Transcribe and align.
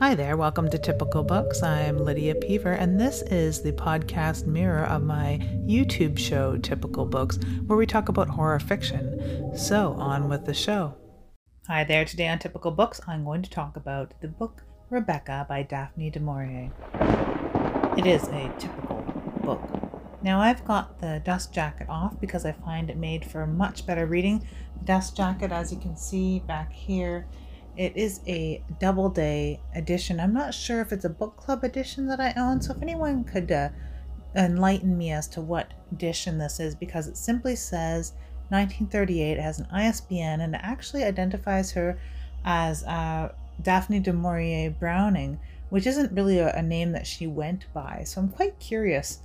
Hi 0.00 0.14
there, 0.14 0.38
welcome 0.38 0.70
to 0.70 0.78
Typical 0.78 1.22
Books. 1.22 1.62
I'm 1.62 1.98
Lydia 1.98 2.34
Peever, 2.34 2.74
and 2.80 2.98
this 2.98 3.20
is 3.20 3.60
the 3.60 3.72
podcast 3.72 4.46
mirror 4.46 4.86
of 4.86 5.02
my 5.02 5.38
YouTube 5.66 6.18
show, 6.18 6.56
Typical 6.56 7.04
Books, 7.04 7.38
where 7.66 7.76
we 7.76 7.84
talk 7.84 8.08
about 8.08 8.30
horror 8.30 8.58
fiction. 8.60 9.54
So, 9.54 9.92
on 9.98 10.30
with 10.30 10.46
the 10.46 10.54
show. 10.54 10.94
Hi 11.66 11.84
there, 11.84 12.06
today 12.06 12.28
on 12.28 12.38
Typical 12.38 12.70
Books, 12.70 13.02
I'm 13.06 13.26
going 13.26 13.42
to 13.42 13.50
talk 13.50 13.76
about 13.76 14.14
the 14.22 14.28
book 14.28 14.62
Rebecca 14.88 15.44
by 15.46 15.64
Daphne 15.64 16.08
du 16.08 16.18
Maurier. 16.18 16.70
It 17.98 18.06
is 18.06 18.26
a 18.28 18.50
typical 18.58 19.04
book. 19.44 19.60
Now, 20.22 20.40
I've 20.40 20.64
got 20.64 21.02
the 21.02 21.20
dust 21.26 21.52
jacket 21.52 21.90
off 21.90 22.18
because 22.18 22.46
I 22.46 22.52
find 22.52 22.88
it 22.88 22.96
made 22.96 23.26
for 23.26 23.46
much 23.46 23.84
better 23.84 24.06
reading. 24.06 24.48
The 24.78 24.84
dust 24.86 25.14
jacket, 25.14 25.52
as 25.52 25.70
you 25.70 25.78
can 25.78 25.94
see 25.94 26.38
back 26.38 26.72
here, 26.72 27.26
it 27.76 27.96
is 27.96 28.20
a 28.26 28.62
Doubleday 28.78 29.60
edition. 29.74 30.20
I'm 30.20 30.34
not 30.34 30.54
sure 30.54 30.80
if 30.80 30.92
it's 30.92 31.04
a 31.04 31.10
book 31.10 31.36
club 31.36 31.64
edition 31.64 32.06
that 32.08 32.20
I 32.20 32.34
own, 32.36 32.60
so 32.60 32.74
if 32.74 32.82
anyone 32.82 33.24
could 33.24 33.50
uh, 33.50 33.70
enlighten 34.34 34.96
me 34.96 35.12
as 35.12 35.28
to 35.28 35.40
what 35.40 35.72
edition 35.92 36.38
this 36.38 36.60
is, 36.60 36.74
because 36.74 37.06
it 37.06 37.16
simply 37.16 37.56
says 37.56 38.12
1938, 38.48 39.32
it 39.32 39.40
has 39.40 39.58
an 39.58 39.68
ISBN, 39.72 40.40
and 40.40 40.54
it 40.54 40.60
actually 40.62 41.04
identifies 41.04 41.70
her 41.72 41.98
as 42.44 42.84
uh, 42.84 43.32
Daphne 43.62 44.00
du 44.00 44.12
Maurier 44.12 44.70
Browning, 44.70 45.38
which 45.68 45.86
isn't 45.86 46.12
really 46.12 46.38
a, 46.38 46.52
a 46.54 46.62
name 46.62 46.92
that 46.92 47.06
she 47.06 47.26
went 47.26 47.66
by. 47.72 48.02
So 48.04 48.20
I'm 48.20 48.28
quite 48.28 48.58
curious 48.58 49.20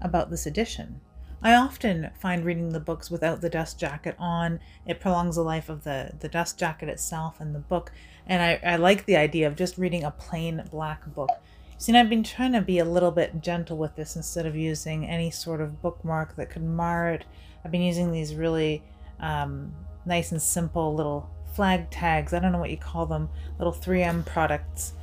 about 0.00 0.30
this 0.30 0.46
edition. 0.46 1.00
I 1.42 1.54
often 1.54 2.10
find 2.18 2.44
reading 2.44 2.70
the 2.70 2.80
books 2.80 3.10
without 3.10 3.40
the 3.40 3.48
dust 3.48 3.78
jacket 3.78 4.16
on, 4.18 4.58
it 4.86 5.00
prolongs 5.00 5.36
the 5.36 5.42
life 5.42 5.68
of 5.68 5.84
the, 5.84 6.12
the 6.18 6.28
dust 6.28 6.58
jacket 6.58 6.88
itself 6.88 7.40
and 7.40 7.54
the 7.54 7.60
book. 7.60 7.92
And 8.26 8.42
I, 8.42 8.72
I 8.72 8.76
like 8.76 9.06
the 9.06 9.16
idea 9.16 9.46
of 9.46 9.54
just 9.54 9.78
reading 9.78 10.02
a 10.02 10.10
plain 10.10 10.64
black 10.70 11.06
book. 11.14 11.30
See, 11.78 11.96
I've 11.96 12.10
been 12.10 12.24
trying 12.24 12.52
to 12.52 12.60
be 12.60 12.80
a 12.80 12.84
little 12.84 13.12
bit 13.12 13.40
gentle 13.40 13.78
with 13.78 13.94
this 13.94 14.16
instead 14.16 14.46
of 14.46 14.56
using 14.56 15.06
any 15.06 15.30
sort 15.30 15.60
of 15.60 15.80
bookmark 15.80 16.34
that 16.34 16.50
could 16.50 16.64
mar 16.64 17.10
it. 17.10 17.24
I've 17.64 17.70
been 17.70 17.82
using 17.82 18.10
these 18.10 18.34
really 18.34 18.82
um, 19.20 19.72
nice 20.04 20.32
and 20.32 20.42
simple 20.42 20.92
little 20.92 21.30
flag 21.54 21.88
tags. 21.90 22.32
I 22.32 22.40
don't 22.40 22.50
know 22.50 22.58
what 22.58 22.70
you 22.70 22.78
call 22.78 23.06
them, 23.06 23.28
little 23.58 23.72
3M 23.72 24.26
products 24.26 24.94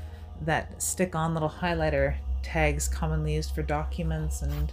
that 0.42 0.82
stick 0.82 1.16
on 1.16 1.34
little 1.34 1.50
highlighter 1.50 2.16
tags 2.44 2.90
commonly 2.90 3.36
used 3.36 3.56
for 3.56 3.64
documents 3.64 4.42
and 4.42 4.72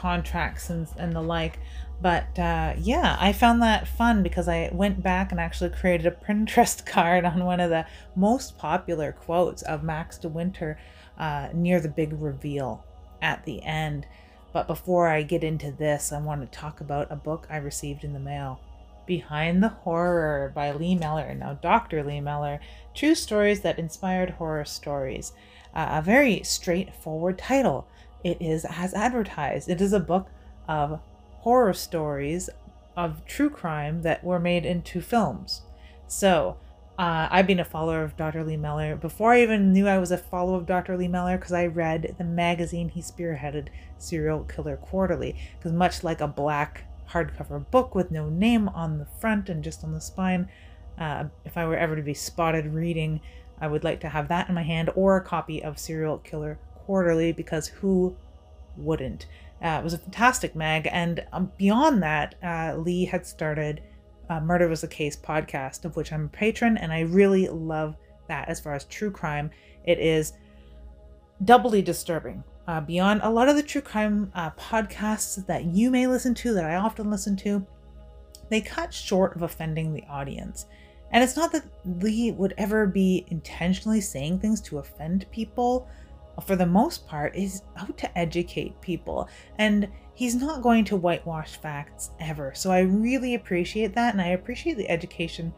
contracts 0.00 0.70
and, 0.70 0.88
and 0.96 1.12
the 1.12 1.20
like. 1.20 1.58
But 2.00 2.38
uh, 2.38 2.74
yeah, 2.78 3.18
I 3.20 3.32
found 3.34 3.60
that 3.62 3.86
fun 3.86 4.22
because 4.22 4.48
I 4.48 4.70
went 4.72 5.02
back 5.02 5.30
and 5.30 5.38
actually 5.38 5.70
created 5.70 6.06
a 6.06 6.10
Pinterest 6.10 6.84
card 6.94 7.26
on 7.26 7.44
one 7.44 7.60
of 7.60 7.68
the 7.68 7.86
most 8.16 8.56
popular 8.56 9.12
quotes 9.12 9.62
of 9.62 9.82
Max 9.82 10.16
de 10.16 10.28
Winter 10.28 10.78
uh, 11.18 11.48
near 11.52 11.80
the 11.80 11.88
big 11.88 12.14
reveal 12.14 12.82
at 13.20 13.44
the 13.44 13.62
end. 13.62 14.06
But 14.52 14.66
before 14.66 15.08
I 15.08 15.22
get 15.22 15.44
into 15.44 15.70
this, 15.70 16.12
I 16.12 16.20
want 16.20 16.40
to 16.40 16.58
talk 16.58 16.80
about 16.80 17.12
a 17.12 17.16
book 17.16 17.46
I 17.50 17.58
received 17.58 18.02
in 18.02 18.14
the 18.14 18.18
mail. 18.18 18.60
Behind 19.06 19.62
the 19.62 19.68
Horror 19.68 20.50
by 20.54 20.72
Lee 20.72 20.94
Mellor. 20.94 21.34
Now, 21.34 21.54
Dr. 21.54 22.02
Lee 22.02 22.20
Mellor, 22.20 22.60
True 22.94 23.14
Stories 23.14 23.60
That 23.60 23.78
Inspired 23.78 24.30
Horror 24.30 24.64
Stories. 24.64 25.32
Uh, 25.74 25.88
a 25.90 26.02
very 26.02 26.42
straightforward 26.42 27.38
title. 27.38 27.86
It 28.22 28.40
is 28.40 28.66
as 28.68 28.94
advertised. 28.94 29.68
It 29.68 29.80
is 29.80 29.92
a 29.92 30.00
book 30.00 30.28
of 30.68 31.00
horror 31.40 31.72
stories 31.72 32.50
of 32.96 33.24
true 33.24 33.50
crime 33.50 34.02
that 34.02 34.22
were 34.22 34.38
made 34.38 34.66
into 34.66 35.00
films. 35.00 35.62
So, 36.06 36.56
uh, 36.98 37.28
I've 37.30 37.46
been 37.46 37.60
a 37.60 37.64
follower 37.64 38.02
of 38.02 38.16
Dr. 38.16 38.44
Lee 38.44 38.58
Mellor 38.58 38.94
before 38.94 39.32
I 39.32 39.40
even 39.42 39.72
knew 39.72 39.88
I 39.88 39.96
was 39.96 40.10
a 40.10 40.18
follower 40.18 40.58
of 40.58 40.66
Dr. 40.66 40.98
Lee 40.98 41.08
Mellor 41.08 41.38
because 41.38 41.52
I 41.52 41.64
read 41.64 42.14
the 42.18 42.24
magazine 42.24 42.90
he 42.90 43.00
spearheaded, 43.00 43.68
Serial 43.96 44.44
Killer 44.44 44.76
Quarterly. 44.76 45.34
Because 45.56 45.72
much 45.72 46.04
like 46.04 46.20
a 46.20 46.28
black 46.28 46.84
hardcover 47.08 47.70
book 47.70 47.94
with 47.94 48.10
no 48.10 48.28
name 48.28 48.68
on 48.68 48.98
the 48.98 49.06
front 49.18 49.48
and 49.48 49.64
just 49.64 49.82
on 49.82 49.94
the 49.94 50.00
spine, 50.00 50.50
uh, 50.98 51.24
if 51.46 51.56
I 51.56 51.64
were 51.64 51.76
ever 51.76 51.96
to 51.96 52.02
be 52.02 52.12
spotted 52.12 52.66
reading, 52.66 53.20
I 53.58 53.68
would 53.68 53.82
like 53.82 54.00
to 54.00 54.10
have 54.10 54.28
that 54.28 54.50
in 54.50 54.54
my 54.54 54.62
hand 54.62 54.90
or 54.94 55.16
a 55.16 55.24
copy 55.24 55.62
of 55.62 55.78
Serial 55.78 56.18
Killer 56.18 56.58
quarterly 56.84 57.32
because 57.32 57.66
who 57.68 58.16
wouldn't? 58.76 59.26
Uh, 59.62 59.78
it 59.80 59.84
was 59.84 59.92
a 59.92 59.98
fantastic 59.98 60.54
mag, 60.54 60.88
and 60.90 61.24
um, 61.32 61.52
beyond 61.58 62.02
that, 62.02 62.34
uh, 62.42 62.74
Lee 62.76 63.04
had 63.04 63.26
started 63.26 63.82
uh, 64.30 64.40
Murder 64.40 64.68
Was 64.68 64.80
the 64.80 64.88
Case 64.88 65.16
podcast, 65.16 65.84
of 65.84 65.96
which 65.96 66.12
I'm 66.12 66.26
a 66.26 66.28
patron, 66.28 66.78
and 66.78 66.92
I 66.92 67.00
really 67.00 67.48
love 67.48 67.96
that 68.28 68.48
as 68.48 68.60
far 68.60 68.74
as 68.74 68.84
true 68.84 69.10
crime. 69.10 69.50
It 69.84 69.98
is 69.98 70.32
doubly 71.44 71.82
disturbing. 71.82 72.42
Uh, 72.66 72.80
beyond 72.80 73.20
a 73.24 73.30
lot 73.30 73.48
of 73.48 73.56
the 73.56 73.62
true 73.62 73.80
crime 73.80 74.30
uh, 74.34 74.50
podcasts 74.52 75.44
that 75.46 75.64
you 75.64 75.90
may 75.90 76.06
listen 76.06 76.34
to, 76.34 76.54
that 76.54 76.64
I 76.64 76.76
often 76.76 77.10
listen 77.10 77.36
to, 77.38 77.66
they 78.48 78.60
cut 78.60 78.94
short 78.94 79.34
of 79.34 79.42
offending 79.42 79.92
the 79.92 80.04
audience. 80.08 80.66
And 81.10 81.24
it's 81.24 81.36
not 81.36 81.50
that 81.52 81.64
Lee 81.84 82.30
would 82.30 82.54
ever 82.56 82.86
be 82.86 83.26
intentionally 83.28 84.00
saying 84.00 84.38
things 84.38 84.60
to 84.62 84.78
offend 84.78 85.26
people, 85.32 85.88
for 86.40 86.56
the 86.56 86.66
most 86.66 87.06
part, 87.06 87.34
is 87.36 87.62
out 87.76 87.96
to 87.98 88.18
educate 88.18 88.80
people. 88.80 89.28
And 89.58 89.88
he's 90.14 90.34
not 90.34 90.62
going 90.62 90.84
to 90.86 90.96
whitewash 90.96 91.56
facts 91.56 92.10
ever. 92.18 92.52
So 92.54 92.70
I 92.70 92.80
really 92.80 93.34
appreciate 93.34 93.94
that. 93.94 94.12
And 94.12 94.20
I 94.20 94.28
appreciate 94.28 94.76
the 94.76 94.88
education 94.88 95.52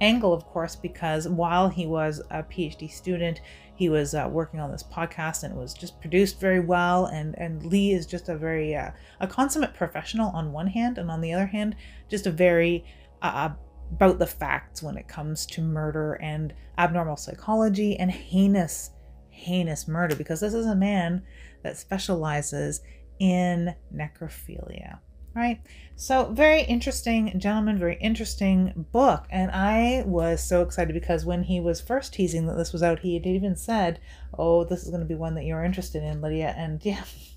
angle, 0.00 0.32
of 0.32 0.46
course, 0.46 0.76
because 0.76 1.28
while 1.28 1.68
he 1.68 1.86
was 1.86 2.20
a 2.30 2.42
PhD 2.42 2.90
student, 2.90 3.40
he 3.74 3.88
was 3.88 4.14
uh, 4.14 4.28
working 4.30 4.60
on 4.60 4.70
this 4.70 4.82
podcast 4.82 5.42
and 5.42 5.54
it 5.54 5.58
was 5.58 5.74
just 5.74 6.00
produced 6.00 6.40
very 6.40 6.60
well. 6.60 7.06
And, 7.06 7.34
and 7.38 7.64
Lee 7.64 7.92
is 7.92 8.06
just 8.06 8.28
a 8.28 8.36
very, 8.36 8.74
uh, 8.74 8.90
a 9.20 9.26
consummate 9.26 9.74
professional 9.74 10.30
on 10.30 10.52
one 10.52 10.66
hand, 10.66 10.98
and 10.98 11.10
on 11.10 11.20
the 11.20 11.32
other 11.32 11.46
hand, 11.46 11.76
just 12.08 12.26
a 12.26 12.30
very, 12.30 12.84
uh, 13.22 13.50
about 13.92 14.18
the 14.18 14.26
facts 14.26 14.82
when 14.82 14.96
it 14.96 15.08
comes 15.08 15.46
to 15.46 15.62
murder 15.62 16.14
and 16.14 16.52
abnormal 16.78 17.16
psychology 17.16 17.96
and 17.98 18.10
heinous 18.10 18.90
heinous 19.36 19.86
murder 19.86 20.16
because 20.16 20.40
this 20.40 20.54
is 20.54 20.66
a 20.66 20.74
man 20.74 21.22
that 21.62 21.76
specializes 21.76 22.80
in 23.18 23.74
necrophilia 23.94 24.98
right? 25.36 25.60
So 25.96 26.32
very 26.32 26.62
interesting 26.62 27.38
gentleman 27.38 27.78
very 27.78 27.96
interesting 27.96 28.86
book. 28.90 29.26
And 29.30 29.50
i 29.52 30.02
was 30.06 30.42
so 30.42 30.62
excited 30.62 30.94
because 30.94 31.24
when 31.24 31.44
he 31.44 31.60
was 31.60 31.80
first 31.80 32.14
teasing 32.14 32.46
that 32.46 32.56
this 32.56 32.72
was 32.72 32.82
out 32.82 33.00
he 33.00 33.14
had 33.14 33.26
even 33.26 33.54
said 33.54 34.00
oh 34.36 34.64
this 34.64 34.82
is 34.82 34.88
going 34.88 35.02
to 35.02 35.06
be 35.06 35.14
one 35.14 35.34
that 35.34 35.44
you're 35.44 35.62
interested 35.62 36.02
in 36.02 36.22
lydia. 36.22 36.54
And 36.56 36.84
yeah 36.84 37.04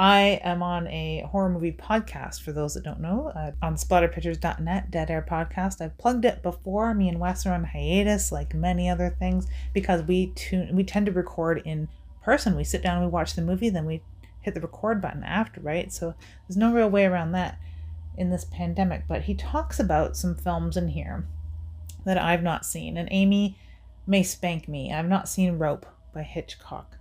I 0.00 0.40
am 0.44 0.62
on 0.62 0.86
a 0.86 1.26
horror 1.30 1.50
movie 1.50 1.72
podcast 1.72 2.40
for 2.40 2.52
those 2.52 2.72
that 2.72 2.84
don't 2.84 3.00
know 3.00 3.32
uh, 3.36 3.50
on 3.60 3.74
splatterpictures.net, 3.74 4.90
Dead 4.90 5.10
Air 5.10 5.26
Podcast. 5.28 5.82
I've 5.82 5.98
plugged 5.98 6.24
it 6.24 6.42
before. 6.42 6.94
Me 6.94 7.10
and 7.10 7.20
Wes 7.20 7.44
are 7.44 7.52
on 7.52 7.64
hiatus, 7.64 8.32
like 8.32 8.54
many 8.54 8.88
other 8.88 9.10
things, 9.10 9.46
because 9.74 10.02
we 10.04 10.28
tune 10.28 10.74
we 10.74 10.84
tend 10.84 11.04
to 11.04 11.12
record 11.12 11.60
in 11.66 11.86
person. 12.24 12.56
We 12.56 12.64
sit 12.64 12.82
down 12.82 13.02
we 13.02 13.08
watch 13.08 13.34
the 13.34 13.42
movie, 13.42 13.68
then 13.68 13.84
we 13.84 14.00
hit 14.40 14.54
the 14.54 14.62
record 14.62 15.02
button 15.02 15.22
after, 15.22 15.60
right? 15.60 15.92
So 15.92 16.14
there's 16.48 16.56
no 16.56 16.72
real 16.72 16.88
way 16.88 17.04
around 17.04 17.32
that 17.32 17.58
in 18.16 18.30
this 18.30 18.46
pandemic. 18.46 19.02
But 19.06 19.24
he 19.24 19.34
talks 19.34 19.78
about 19.78 20.16
some 20.16 20.34
films 20.34 20.78
in 20.78 20.88
here 20.88 21.26
that 22.06 22.16
I've 22.16 22.42
not 22.42 22.64
seen, 22.64 22.96
and 22.96 23.08
Amy 23.10 23.58
may 24.06 24.22
spank 24.22 24.66
me. 24.66 24.94
I've 24.94 25.10
not 25.10 25.28
seen 25.28 25.58
Rope 25.58 25.84
by 26.14 26.22
Hitchcock. 26.22 26.96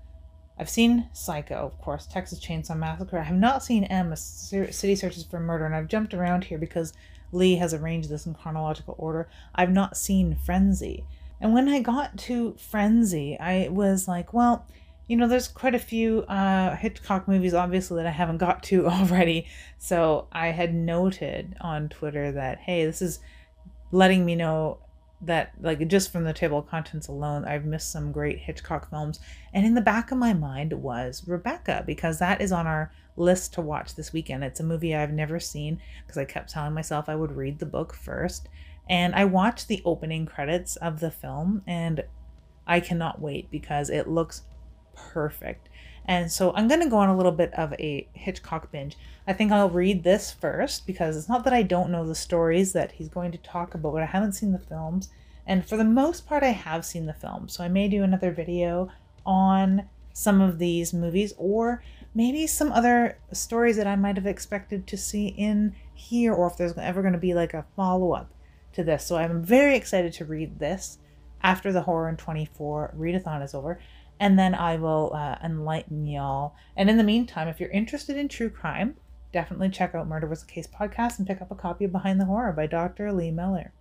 I've 0.59 0.70
seen 0.70 1.08
Psycho, 1.14 1.56
of 1.56 1.80
course, 1.80 2.06
Texas 2.06 2.40
Chainsaw 2.40 2.78
Massacre. 2.78 3.18
I 3.18 3.24
have 3.24 3.38
not 3.38 3.64
seen 3.64 3.86
M, 3.86 4.14
City 4.16 4.96
Searches 4.96 5.24
for 5.24 5.40
Murder, 5.40 5.66
and 5.66 5.74
I've 5.74 5.88
jumped 5.88 6.14
around 6.14 6.44
here 6.44 6.58
because 6.58 6.92
Lee 7.31 7.56
has 7.56 7.74
arranged 7.74 8.09
this 8.09 8.25
in 8.25 8.34
chronological 8.34 8.96
order. 8.97 9.30
I've 9.56 9.72
not 9.72 9.96
seen 9.96 10.36
Frenzy. 10.36 11.06
And 11.40 11.53
when 11.53 11.70
I 11.70 11.80
got 11.80 12.18
to 12.18 12.56
Frenzy, 12.58 13.40
I 13.40 13.70
was 13.70 14.08
like, 14.09 14.34
well, 14.34 14.66
you 15.08 15.16
know, 15.16 15.29
there's 15.29 15.47
quite 15.47 15.76
a 15.76 15.79
few 15.79 16.23
uh, 16.23 16.76
Hitchcock 16.76 17.28
movies, 17.28 17.53
obviously, 17.53 17.96
that 17.97 18.08
I 18.08 18.12
haven't 18.12 18.38
got 18.38 18.62
to 18.64 18.88
already. 18.90 19.47
So 19.78 20.28
I 20.34 20.47
had 20.47 20.73
noted 20.73 21.55
on 21.62 21.88
Twitter 21.88 22.34
that, 22.34 22.59
hey, 22.59 22.85
this 22.85 23.02
is 23.02 23.20
letting 23.91 24.26
me 24.26 24.35
know 24.35 24.79
that 25.21 25.51
like 25.59 25.85
just 25.87 26.11
from 26.11 26.23
the 26.23 26.33
table 26.33 26.59
of 26.59 26.67
contents 26.67 27.09
alone 27.09 27.43
i've 27.43 27.66
missed 27.66 27.91
some 27.91 28.11
great 28.11 28.39
hitchcock 28.39 28.89
films. 28.89 29.19
And 29.53 29.66
in 29.66 29.73
the 29.73 29.81
back 29.81 30.11
of 30.11 30.17
my 30.17 30.33
mind 30.33 30.71
was 30.73 31.27
rebecca 31.27 31.83
because 31.85 32.19
that 32.19 32.41
is 32.41 32.51
on 32.51 32.67
our 32.67 32.91
list 33.17 33.53
to 33.53 33.61
watch 33.61 33.95
this 33.95 34.13
weekend. 34.13 34.45
It's 34.45 34.61
a 34.61 34.63
movie 34.63 34.95
i've 34.95 35.11
never 35.11 35.39
seen 35.39 35.81
because 36.05 36.17
i 36.17 36.25
kept 36.25 36.49
telling 36.49 36.73
myself 36.73 37.09
i 37.09 37.16
would 37.16 37.33
read 37.33 37.59
the 37.59 37.66
book 37.66 37.93
first. 37.93 38.47
And 38.89 39.13
i 39.13 39.25
watched 39.25 39.67
the 39.67 39.81
opening 39.83 40.25
credits 40.25 40.75
of 40.77 40.99
the 40.99 41.11
film 41.11 41.63
and 41.67 42.03
i 42.66 42.79
cannot 42.79 43.21
wait 43.21 43.51
because 43.51 43.89
it 43.89 44.07
looks 44.07 44.43
perfect 44.95 45.69
and 46.05 46.31
so 46.31 46.53
I'm 46.55 46.67
going 46.67 46.81
to 46.81 46.90
go 46.90 46.97
on 46.97 47.09
a 47.09 47.17
little 47.17 47.31
bit 47.31 47.53
of 47.53 47.73
a 47.73 48.07
Hitchcock 48.13 48.72
binge. 48.72 48.97
I 49.28 49.34
think 49.34 49.51
I'll 49.51 49.69
read 49.69 50.03
this 50.03 50.31
first 50.31 50.87
because 50.87 51.16
it's 51.16 51.29
not 51.29 51.43
that 51.43 51.53
I 51.53 51.61
don't 51.61 51.91
know 51.91 52.07
the 52.07 52.16
stories 52.16 52.73
that 52.73 52.93
he's 52.93 53.09
going 53.09 53.31
to 53.31 53.37
talk 53.37 53.73
about, 53.75 53.93
but 53.93 54.03
I 54.03 54.07
haven't 54.07 54.34
seen 54.34 54.51
the 54.51 54.59
films. 54.59 55.09
And 55.46 55.66
for 55.66 55.78
the 55.78 55.84
most 55.84 56.28
part, 56.28 56.43
I 56.43 56.51
have 56.51 56.85
seen 56.85 57.05
the 57.05 57.13
films. 57.13 57.53
So 57.53 57.63
I 57.63 57.67
may 57.67 57.87
do 57.87 58.03
another 58.03 58.31
video 58.31 58.90
on 59.25 59.87
some 60.13 60.41
of 60.41 60.59
these 60.59 60.93
movies 60.93 61.34
or 61.37 61.84
maybe 62.13 62.47
some 62.47 62.72
other 62.72 63.17
stories 63.31 63.78
that 63.78 63.87
I 63.87 63.95
might 63.95 64.16
have 64.16 64.25
expected 64.25 64.87
to 64.87 64.97
see 64.97 65.28
in 65.28 65.75
here 65.93 66.34
or 66.34 66.47
if 66.47 66.57
there's 66.57 66.78
ever 66.78 67.02
going 67.02 67.13
to 67.13 67.19
be 67.19 67.34
like 67.34 67.53
a 67.53 67.66
follow 67.75 68.13
up 68.13 68.34
to 68.73 68.84
this. 68.84 69.05
So 69.05 69.17
I'm 69.17 69.43
very 69.43 69.75
excited 69.75 70.13
to 70.13 70.25
read 70.25 70.59
this 70.59 70.97
after 71.41 71.72
the 71.72 71.81
Horror 71.81 72.09
in 72.09 72.17
24 72.17 72.95
readathon 72.97 73.43
is 73.43 73.53
over. 73.53 73.79
And 74.19 74.37
then 74.37 74.53
I 74.53 74.75
will 74.75 75.11
uh, 75.13 75.37
enlighten 75.43 76.05
y'all. 76.05 76.55
And 76.75 76.89
in 76.89 76.97
the 76.97 77.03
meantime, 77.03 77.47
if 77.47 77.59
you're 77.59 77.69
interested 77.69 78.17
in 78.17 78.27
true 78.27 78.49
crime, 78.49 78.95
definitely 79.31 79.69
check 79.69 79.95
out 79.95 80.07
Murder 80.07 80.27
Was 80.27 80.43
a 80.43 80.47
Case 80.47 80.67
podcast 80.67 81.17
and 81.17 81.27
pick 81.27 81.41
up 81.41 81.51
a 81.51 81.55
copy 81.55 81.85
of 81.85 81.91
Behind 81.91 82.19
the 82.19 82.25
Horror 82.25 82.51
by 82.51 82.67
Dr. 82.67 83.11
Lee 83.13 83.31
Mellor. 83.31 83.71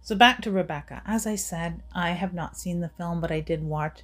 So 0.00 0.14
back 0.14 0.42
to 0.42 0.50
Rebecca. 0.50 1.02
As 1.06 1.26
I 1.26 1.36
said, 1.36 1.82
I 1.94 2.10
have 2.10 2.34
not 2.34 2.56
seen 2.56 2.80
the 2.80 2.90
film, 2.90 3.20
but 3.20 3.32
I 3.32 3.40
did 3.40 3.62
watch 3.62 4.02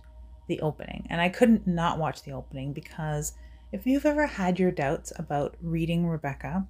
the 0.48 0.60
opening. 0.60 1.06
And 1.10 1.20
I 1.20 1.28
couldn't 1.28 1.66
not 1.66 1.98
watch 1.98 2.22
the 2.22 2.32
opening 2.32 2.72
because 2.72 3.34
if 3.72 3.86
you've 3.86 4.06
ever 4.06 4.26
had 4.26 4.58
your 4.58 4.70
doubts 4.70 5.12
about 5.16 5.56
reading 5.60 6.06
Rebecca, 6.06 6.66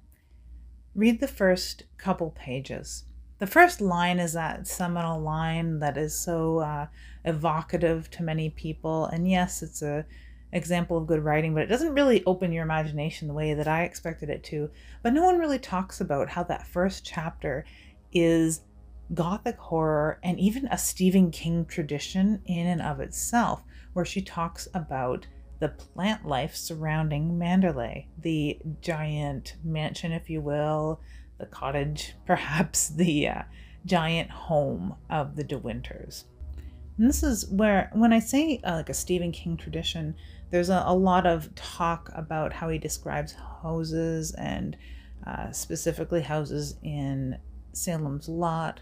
read 0.93 1.19
the 1.19 1.27
first 1.27 1.83
couple 1.97 2.31
pages. 2.31 3.03
The 3.39 3.47
first 3.47 3.81
line 3.81 4.19
is 4.19 4.33
that 4.33 4.67
seminal 4.67 5.19
line 5.19 5.79
that 5.79 5.97
is 5.97 6.17
so 6.17 6.59
uh, 6.59 6.87
evocative 7.25 8.09
to 8.11 8.23
many 8.23 8.49
people. 8.49 9.05
And 9.07 9.29
yes, 9.29 9.61
it's 9.61 9.81
a 9.81 10.05
example 10.53 10.97
of 10.97 11.07
good 11.07 11.23
writing, 11.23 11.53
but 11.53 11.63
it 11.63 11.67
doesn't 11.67 11.93
really 11.93 12.23
open 12.25 12.53
your 12.53 12.63
imagination 12.63 13.27
the 13.27 13.33
way 13.33 13.53
that 13.53 13.67
I 13.67 13.83
expected 13.83 14.29
it 14.29 14.43
to. 14.45 14.69
But 15.03 15.13
no 15.13 15.23
one 15.23 15.37
really 15.37 15.59
talks 15.59 15.99
about 15.99 16.29
how 16.29 16.43
that 16.43 16.65
first 16.65 17.05
chapter 17.05 17.65
is 18.13 18.61
gothic 19.13 19.57
horror 19.57 20.19
and 20.23 20.39
even 20.39 20.67
a 20.67 20.77
Stephen 20.77 21.29
King 21.29 21.65
tradition 21.65 22.41
in 22.45 22.67
and 22.67 22.81
of 22.81 23.01
itself, 23.01 23.63
where 23.93 24.05
she 24.05 24.21
talks 24.21 24.67
about 24.73 25.27
the 25.59 25.69
plant 25.69 26.25
life 26.25 26.55
surrounding 26.55 27.37
Manderley, 27.37 28.07
the 28.21 28.59
giant 28.81 29.55
mansion, 29.63 30.11
if 30.11 30.29
you 30.29 30.41
will, 30.41 31.01
the 31.37 31.45
cottage, 31.45 32.15
perhaps 32.25 32.87
the 32.95 33.27
uh, 33.27 33.41
giant 33.85 34.31
home 34.31 34.95
of 35.09 35.35
the 35.35 35.43
De 35.43 35.57
Winters. 35.57 36.25
And 36.97 37.09
this 37.09 37.23
is 37.23 37.47
where, 37.49 37.89
when 37.93 38.13
I 38.13 38.19
say 38.19 38.61
uh, 38.63 38.75
like 38.75 38.89
a 38.89 38.93
Stephen 38.93 39.31
King 39.31 39.57
tradition, 39.57 40.15
there's 40.49 40.69
a, 40.69 40.83
a, 40.85 40.95
lot 40.95 41.25
of 41.25 41.53
talk 41.55 42.09
about 42.13 42.53
how 42.53 42.69
he 42.69 42.77
describes 42.77 43.35
houses 43.61 44.33
and 44.37 44.77
uh, 45.27 45.51
specifically 45.51 46.21
houses 46.21 46.77
in 46.83 47.37
Salem's 47.73 48.29
Lot 48.29 48.79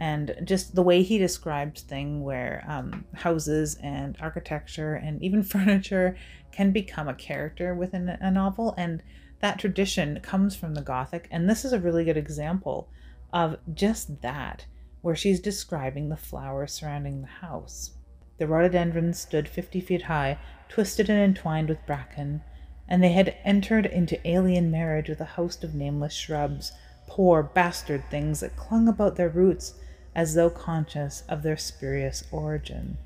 and 0.00 0.34
just 0.44 0.74
the 0.74 0.82
way 0.82 1.02
he 1.02 1.18
describes 1.18 1.82
thing 1.82 2.22
where 2.22 2.64
um, 2.66 3.04
houses 3.12 3.76
and 3.82 4.16
architecture 4.20 4.94
and 4.94 5.22
even 5.22 5.42
furniture 5.44 6.16
can 6.50 6.72
become 6.72 7.06
a 7.06 7.14
character 7.14 7.74
within 7.74 8.08
a 8.08 8.30
novel 8.30 8.74
and 8.78 9.02
that 9.40 9.58
tradition 9.58 10.20
comes 10.20 10.54
from 10.54 10.74
the 10.74 10.82
gothic 10.82 11.28
and 11.30 11.48
this 11.48 11.64
is 11.64 11.72
a 11.72 11.80
really 11.80 12.04
good 12.04 12.16
example 12.16 12.88
of 13.32 13.56
just 13.74 14.20
that 14.22 14.66
where 15.02 15.16
she's 15.16 15.40
describing 15.40 16.08
the 16.08 16.16
flowers 16.16 16.72
surrounding 16.72 17.20
the 17.20 17.26
house 17.26 17.92
the 18.38 18.46
rhododendrons 18.46 19.18
stood 19.18 19.48
50 19.48 19.80
feet 19.80 20.02
high 20.02 20.38
twisted 20.68 21.08
and 21.08 21.20
entwined 21.20 21.68
with 21.68 21.84
bracken 21.86 22.42
and 22.88 23.02
they 23.02 23.12
had 23.12 23.36
entered 23.44 23.86
into 23.86 24.28
alien 24.28 24.70
marriage 24.70 25.08
with 25.08 25.20
a 25.20 25.24
host 25.24 25.62
of 25.62 25.74
nameless 25.74 26.12
shrubs 26.14 26.72
poor 27.10 27.42
bastard 27.42 28.08
things 28.08 28.40
that 28.40 28.56
clung 28.56 28.86
about 28.86 29.16
their 29.16 29.28
roots 29.28 29.74
as 30.14 30.34
though 30.34 30.48
conscious 30.48 31.24
of 31.28 31.42
their 31.42 31.56
spurious 31.56 32.24
origin. 32.30 32.96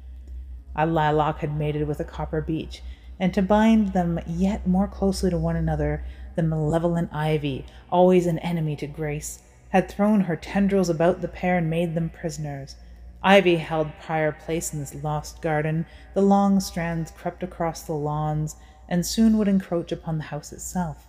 A 0.77 0.87
lilac 0.87 1.39
had 1.39 1.57
mated 1.57 1.89
with 1.89 2.01
a 2.01 2.05
copper 2.05 2.41
beech, 2.41 2.83
and 3.19 3.33
to 3.33 3.43
bind 3.43 3.93
them 3.93 4.21
yet 4.27 4.67
more 4.67 4.89
closely 4.89 5.31
to 5.31 5.39
one 5.39 5.57
another, 5.57 6.05
the 6.35 6.43
malevolent 6.43 7.11
ivy, 7.13 7.67
always 7.91 8.27
an 8.27 8.39
enemy 8.41 8.77
to 8.77 8.87
grace, 8.87 9.41
had 9.71 9.89
thrown 9.89 10.23
her 10.23 10.37
tendrils 10.37 10.89
about 10.89 11.21
the 11.21 11.29
pair 11.29 11.59
and 11.59 11.69
made 11.69 11.95
them 11.95 12.09
prisoners. 12.09 12.77
Ivy 13.23 13.57
held 13.57 13.99
prior 14.01 14.33
place 14.33 14.73
in 14.73 14.81
this 14.81 14.95
lost 15.03 15.41
garden. 15.41 15.87
The 16.13 16.23
long 16.23 16.61
strands 16.61 17.11
crept 17.11 17.43
across 17.43 17.83
the 17.83 17.95
lawns 17.95 18.57
and 18.89 19.05
soon 19.05 19.39
would 19.39 19.49
encroach 19.49 19.93
upon 19.93 20.19
the 20.19 20.25
house 20.25 20.53
itself. 20.53 21.07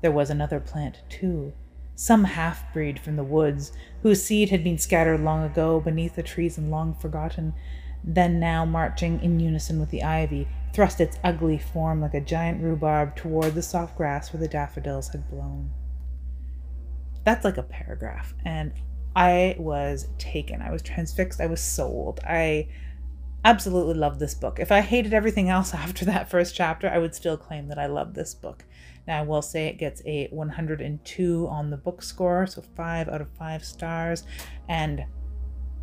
There 0.00 0.10
was 0.10 0.28
another 0.28 0.58
plant, 0.58 1.02
too, 1.08 1.52
some 1.94 2.24
half 2.24 2.72
breed 2.72 2.98
from 2.98 3.16
the 3.16 3.22
woods, 3.22 3.70
whose 4.02 4.24
seed 4.24 4.50
had 4.50 4.64
been 4.64 4.78
scattered 4.78 5.20
long 5.20 5.44
ago 5.44 5.78
beneath 5.78 6.16
the 6.16 6.22
trees 6.22 6.58
and 6.58 6.70
long 6.70 6.94
forgotten, 6.94 7.54
then 8.02 8.40
now 8.40 8.64
marching 8.64 9.22
in 9.22 9.38
unison 9.38 9.78
with 9.78 9.90
the 9.90 10.02
ivy, 10.02 10.48
thrust 10.72 11.00
its 11.00 11.18
ugly 11.22 11.58
form 11.58 12.00
like 12.00 12.14
a 12.14 12.20
giant 12.20 12.62
rhubarb 12.62 13.14
toward 13.16 13.54
the 13.54 13.62
soft 13.62 13.96
grass 13.96 14.32
where 14.32 14.40
the 14.40 14.48
daffodils 14.48 15.08
had 15.08 15.28
blown. 15.30 15.70
That's 17.24 17.44
like 17.44 17.58
a 17.58 17.62
paragraph, 17.62 18.34
and 18.44 18.72
I 19.14 19.56
was 19.58 20.08
taken. 20.18 20.62
I 20.62 20.70
was 20.70 20.82
transfixed. 20.82 21.40
I 21.40 21.46
was 21.46 21.60
sold. 21.60 22.20
I 22.24 22.68
absolutely 23.44 23.94
loved 23.94 24.20
this 24.20 24.34
book. 24.34 24.58
If 24.58 24.72
I 24.72 24.80
hated 24.80 25.12
everything 25.12 25.48
else 25.48 25.74
after 25.74 26.04
that 26.06 26.30
first 26.30 26.54
chapter, 26.54 26.88
I 26.88 26.98
would 26.98 27.14
still 27.14 27.36
claim 27.36 27.68
that 27.68 27.78
I 27.78 27.86
loved 27.86 28.14
this 28.14 28.34
book. 28.34 28.64
Now, 29.06 29.20
I 29.20 29.24
will 29.24 29.42
say 29.42 29.66
it 29.66 29.78
gets 29.78 30.00
a 30.06 30.28
102 30.28 31.48
on 31.48 31.70
the 31.70 31.76
book 31.76 32.02
score, 32.02 32.46
so 32.46 32.62
five 32.76 33.08
out 33.08 33.20
of 33.20 33.28
five 33.30 33.64
stars. 33.64 34.24
And 34.68 35.04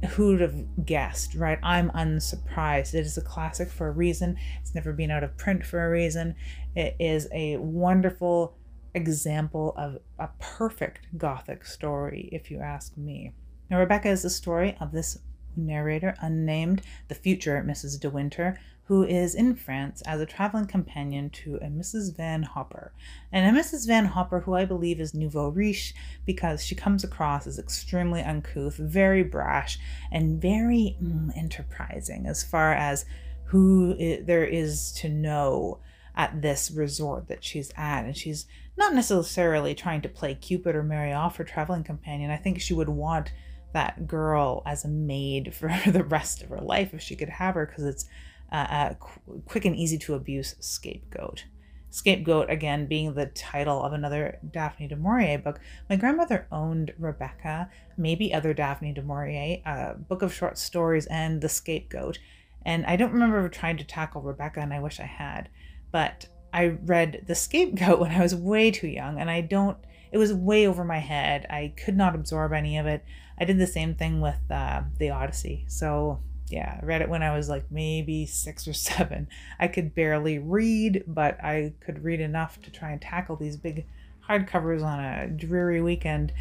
who'd 0.09 0.41
have 0.41 0.85
guessed, 0.85 1.35
right? 1.35 1.59
I'm 1.61 1.91
unsurprised. 1.93 2.95
It 2.95 3.05
is 3.05 3.17
a 3.17 3.21
classic 3.21 3.69
for 3.69 3.87
a 3.87 3.91
reason. 3.91 4.37
It's 4.61 4.73
never 4.73 4.93
been 4.93 5.11
out 5.11 5.23
of 5.23 5.37
print 5.37 5.65
for 5.65 5.85
a 5.85 5.89
reason. 5.89 6.35
It 6.75 6.95
is 6.99 7.27
a 7.33 7.57
wonderful 7.57 8.55
example 8.93 9.73
of 9.77 9.99
a 10.17 10.29
perfect 10.39 11.07
Gothic 11.17 11.65
story, 11.65 12.29
if 12.31 12.49
you 12.49 12.59
ask 12.59 12.97
me. 12.97 13.33
Now, 13.69 13.79
Rebecca 13.79 14.09
is 14.09 14.23
the 14.23 14.29
story 14.29 14.75
of 14.79 14.91
this 14.91 15.19
narrator, 15.55 16.15
unnamed, 16.21 16.81
the 17.07 17.15
future 17.15 17.63
Mrs. 17.65 17.99
De 17.99 18.09
Winter, 18.09 18.59
who 18.89 19.03
is 19.03 19.35
in 19.35 19.53
France 19.53 20.01
as 20.07 20.19
a 20.19 20.25
traveling 20.25 20.65
companion 20.65 21.29
to 21.29 21.57
a 21.57 21.67
Mrs. 21.67 22.17
Van 22.17 22.41
Hopper. 22.41 22.91
And 23.31 23.55
a 23.55 23.61
Mrs. 23.61 23.85
Van 23.85 24.05
Hopper, 24.05 24.39
who 24.39 24.55
I 24.55 24.65
believe 24.65 24.99
is 24.99 25.13
nouveau 25.13 25.49
riche 25.49 25.93
because 26.25 26.65
she 26.65 26.73
comes 26.73 27.03
across 27.03 27.45
as 27.45 27.59
extremely 27.59 28.23
uncouth, 28.23 28.77
very 28.77 29.21
brash, 29.21 29.77
and 30.11 30.41
very 30.41 30.97
mm, 30.99 31.29
enterprising 31.37 32.25
as 32.25 32.43
far 32.43 32.73
as 32.73 33.05
who 33.45 33.95
there 34.23 34.43
is 34.43 34.91
to 34.93 35.07
know 35.07 35.77
at 36.15 36.41
this 36.41 36.71
resort 36.71 37.27
that 37.27 37.43
she's 37.43 37.71
at. 37.77 38.05
And 38.05 38.17
she's 38.17 38.47
not 38.75 38.95
necessarily 38.95 39.75
trying 39.75 40.01
to 40.01 40.09
play 40.09 40.33
Cupid 40.33 40.75
or 40.75 40.81
marry 40.81 41.13
off 41.13 41.37
her 41.37 41.43
traveling 41.43 41.83
companion. 41.83 42.31
I 42.31 42.37
think 42.37 42.59
she 42.59 42.73
would 42.73 42.89
want 42.89 43.33
that 43.71 44.07
girl 44.07 44.63
as 44.65 44.83
a 44.83 44.87
maid 44.87 45.53
for 45.53 45.71
the 45.85 46.03
rest 46.03 46.41
of 46.41 46.49
her 46.49 46.57
life 46.57 46.95
if 46.95 47.03
she 47.03 47.15
could 47.15 47.29
have 47.29 47.53
her 47.53 47.67
because 47.67 47.83
it's 47.83 48.05
Uh, 48.51 48.55
uh, 48.55 48.93
a 48.93 49.39
quick 49.41 49.65
and 49.65 49.75
easy 49.75 49.97
to 49.97 50.15
abuse 50.15 50.55
scapegoat. 50.59 51.45
Scapegoat, 51.91 52.49
again, 52.49 52.85
being 52.87 53.13
the 53.13 53.27
title 53.27 53.83
of 53.83 53.93
another 53.93 54.39
Daphne 54.51 54.87
du 54.87 54.95
Maurier 54.95 55.39
book. 55.39 55.59
My 55.89 55.95
grandmother 55.95 56.47
owned 56.51 56.93
Rebecca, 56.99 57.69
maybe 57.97 58.33
other 58.33 58.53
Daphne 58.53 58.93
du 58.93 59.01
Maurier, 59.01 59.61
a 59.65 59.95
book 59.95 60.21
of 60.21 60.33
short 60.33 60.57
stories, 60.57 61.07
and 61.07 61.41
The 61.41 61.49
Scapegoat. 61.49 62.19
And 62.65 62.85
I 62.85 62.95
don't 62.95 63.13
remember 63.13 63.47
trying 63.49 63.77
to 63.77 63.83
tackle 63.83 64.21
Rebecca, 64.21 64.59
and 64.59 64.73
I 64.73 64.79
wish 64.79 64.99
I 64.99 65.05
had. 65.05 65.49
But 65.91 66.27
I 66.53 66.77
read 66.85 67.23
The 67.27 67.35
Scapegoat 67.35 67.99
when 67.99 68.11
I 68.11 68.21
was 68.21 68.35
way 68.35 68.69
too 68.71 68.87
young, 68.87 69.19
and 69.19 69.29
I 69.29 69.41
don't, 69.41 69.77
it 70.11 70.17
was 70.17 70.33
way 70.33 70.67
over 70.67 70.83
my 70.83 70.99
head. 70.99 71.47
I 71.49 71.73
could 71.83 71.97
not 71.97 72.15
absorb 72.15 72.53
any 72.53 72.77
of 72.77 72.85
it. 72.85 73.03
I 73.39 73.45
did 73.45 73.57
the 73.57 73.67
same 73.67 73.95
thing 73.95 74.21
with 74.21 74.39
uh, 74.51 74.83
The 74.97 75.09
Odyssey. 75.09 75.65
So 75.67 76.19
yeah, 76.51 76.79
I 76.81 76.85
read 76.85 77.01
it 77.01 77.09
when 77.09 77.23
I 77.23 77.35
was 77.35 77.49
like 77.49 77.71
maybe 77.71 78.25
six 78.25 78.67
or 78.67 78.73
seven. 78.73 79.27
I 79.59 79.67
could 79.67 79.95
barely 79.95 80.39
read, 80.39 81.03
but 81.07 81.43
I 81.43 81.73
could 81.79 82.03
read 82.03 82.19
enough 82.19 82.61
to 82.63 82.71
try 82.71 82.91
and 82.91 83.01
tackle 83.01 83.35
these 83.35 83.57
big 83.57 83.85
hardcovers 84.27 84.83
on 84.83 84.99
a 84.99 85.27
dreary 85.27 85.81
weekend. 85.81 86.33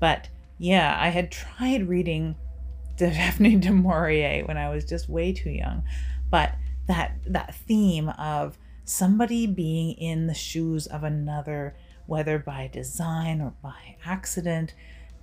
But 0.00 0.28
yeah, 0.58 0.96
I 1.00 1.08
had 1.08 1.30
tried 1.30 1.88
reading 1.88 2.36
Daphne 2.96 3.56
du 3.56 3.72
Maurier 3.72 4.44
when 4.44 4.56
I 4.56 4.68
was 4.68 4.84
just 4.84 5.08
way 5.08 5.32
too 5.32 5.50
young. 5.50 5.82
But 6.30 6.54
that 6.86 7.16
that 7.26 7.54
theme 7.54 8.10
of 8.10 8.58
somebody 8.84 9.46
being 9.46 9.92
in 9.92 10.26
the 10.26 10.34
shoes 10.34 10.86
of 10.86 11.02
another, 11.02 11.74
whether 12.06 12.38
by 12.38 12.68
design 12.72 13.40
or 13.40 13.54
by 13.62 13.96
accident, 14.04 14.74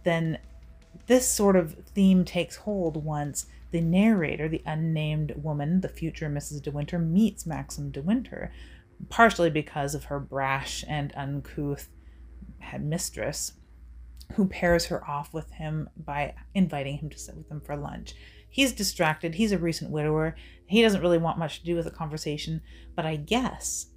then 0.03 0.39
this 1.07 1.27
sort 1.27 1.55
of 1.55 1.73
theme 1.85 2.25
takes 2.25 2.55
hold 2.57 3.03
once 3.03 3.45
the 3.71 3.81
narrator, 3.81 4.47
the 4.47 4.63
unnamed 4.65 5.33
woman, 5.37 5.81
the 5.81 5.89
future 5.89 6.29
Mrs. 6.29 6.61
De 6.61 6.71
Winter, 6.71 6.99
meets 6.99 7.45
Maxim 7.45 7.91
De 7.91 8.01
Winter, 8.01 8.51
partially 9.09 9.49
because 9.49 9.95
of 9.95 10.05
her 10.05 10.19
brash 10.19 10.83
and 10.87 11.13
uncouth 11.15 11.89
mistress, 12.79 13.53
who 14.33 14.47
pairs 14.47 14.85
her 14.85 15.07
off 15.09 15.33
with 15.33 15.51
him 15.51 15.89
by 15.97 16.33
inviting 16.53 16.97
him 16.97 17.09
to 17.09 17.17
sit 17.19 17.35
with 17.35 17.49
them 17.49 17.61
for 17.61 17.75
lunch. 17.75 18.13
he's 18.49 18.73
distracted. 18.73 19.35
He's 19.35 19.53
a 19.53 19.57
recent 19.57 19.91
widower. 19.91 20.35
He 20.67 20.81
doesn't 20.81 21.01
really 21.01 21.17
want 21.17 21.39
much 21.39 21.59
to 21.59 21.65
do 21.65 21.75
with 21.75 21.85
the 21.85 21.91
conversation, 21.91 22.61
but 22.95 23.05
I 23.05 23.15
guess 23.15 23.87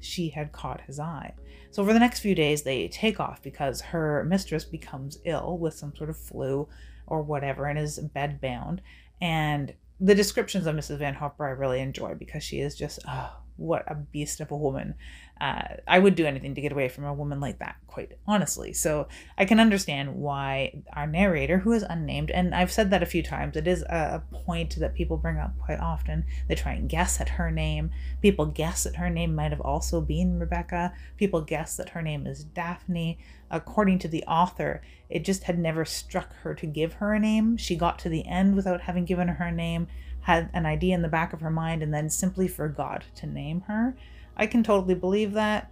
she 0.00 0.28
had 0.28 0.52
caught 0.52 0.82
his 0.82 1.00
eye. 1.00 1.34
So 1.70 1.82
over 1.82 1.92
the 1.92 1.98
next 1.98 2.20
few 2.20 2.34
days, 2.34 2.62
they 2.62 2.88
take 2.88 3.18
off 3.18 3.42
because 3.42 3.80
her 3.80 4.24
mistress 4.24 4.64
becomes 4.64 5.18
ill 5.24 5.58
with 5.58 5.74
some 5.74 5.94
sort 5.96 6.10
of 6.10 6.16
flu 6.16 6.68
or 7.06 7.22
whatever 7.22 7.66
and 7.66 7.78
is 7.78 7.98
bedbound. 8.14 8.78
And 9.24 9.72
the 9.98 10.14
descriptions 10.14 10.66
of 10.66 10.76
Mrs. 10.76 10.98
Van 10.98 11.14
Hopper 11.14 11.46
I 11.46 11.52
really 11.52 11.80
enjoy 11.80 12.14
because 12.14 12.42
she 12.42 12.60
is 12.60 12.76
just, 12.76 12.98
oh, 13.08 13.32
what 13.56 13.84
a 13.86 13.94
beast 13.94 14.40
of 14.40 14.50
a 14.50 14.56
woman. 14.56 14.94
Uh, 15.40 15.62
I 15.88 15.98
would 15.98 16.14
do 16.14 16.26
anything 16.26 16.54
to 16.54 16.60
get 16.60 16.72
away 16.72 16.88
from 16.88 17.04
a 17.04 17.12
woman 17.12 17.40
like 17.40 17.58
that, 17.58 17.76
quite 17.88 18.12
honestly. 18.26 18.72
So 18.72 19.08
I 19.36 19.44
can 19.44 19.58
understand 19.58 20.14
why 20.14 20.82
our 20.92 21.06
narrator, 21.06 21.58
who 21.58 21.72
is 21.72 21.82
unnamed, 21.82 22.30
and 22.30 22.54
I've 22.54 22.70
said 22.70 22.90
that 22.90 23.02
a 23.02 23.06
few 23.06 23.22
times, 23.22 23.56
it 23.56 23.66
is 23.66 23.82
a, 23.82 24.22
point 24.44 24.76
that 24.76 24.94
people 24.94 25.16
bring 25.16 25.38
up 25.38 25.58
quite 25.58 25.80
often. 25.80 26.24
They 26.48 26.54
try 26.54 26.72
and 26.72 26.88
guess 26.88 27.20
at 27.20 27.30
her 27.30 27.50
name. 27.50 27.90
People 28.20 28.46
guess 28.46 28.84
that 28.84 28.96
her 28.96 29.10
name 29.10 29.34
might 29.34 29.50
have 29.50 29.60
also 29.60 30.00
been 30.00 30.38
Rebecca. 30.38 30.92
People 31.16 31.40
guess 31.40 31.76
that 31.76 31.90
her 31.90 32.02
name 32.02 32.26
is 32.26 32.44
Daphne. 32.44 33.18
According 33.50 34.00
to 34.00 34.08
the 34.08 34.24
author, 34.24 34.82
it 35.08 35.24
just 35.24 35.44
had 35.44 35.58
never 35.58 35.84
struck 35.84 36.34
her 36.42 36.54
to 36.54 36.66
give 36.66 36.94
her 36.94 37.14
a 37.14 37.20
name. 37.20 37.56
She 37.56 37.76
got 37.76 37.98
to 38.00 38.08
the 38.08 38.26
end 38.26 38.54
without 38.54 38.82
having 38.82 39.04
given 39.04 39.28
her 39.28 39.46
a 39.46 39.52
name 39.52 39.86
had 40.24 40.48
an 40.54 40.66
idea 40.66 40.94
in 40.94 41.02
the 41.02 41.08
back 41.08 41.32
of 41.32 41.40
her 41.40 41.50
mind 41.50 41.82
and 41.82 41.92
then 41.92 42.08
simply 42.08 42.48
forgot 42.48 43.04
to 43.14 43.26
name 43.26 43.60
her. 43.62 43.94
I 44.36 44.46
can 44.46 44.62
totally 44.62 44.94
believe 44.94 45.32
that. 45.32 45.70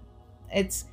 It 0.54 0.84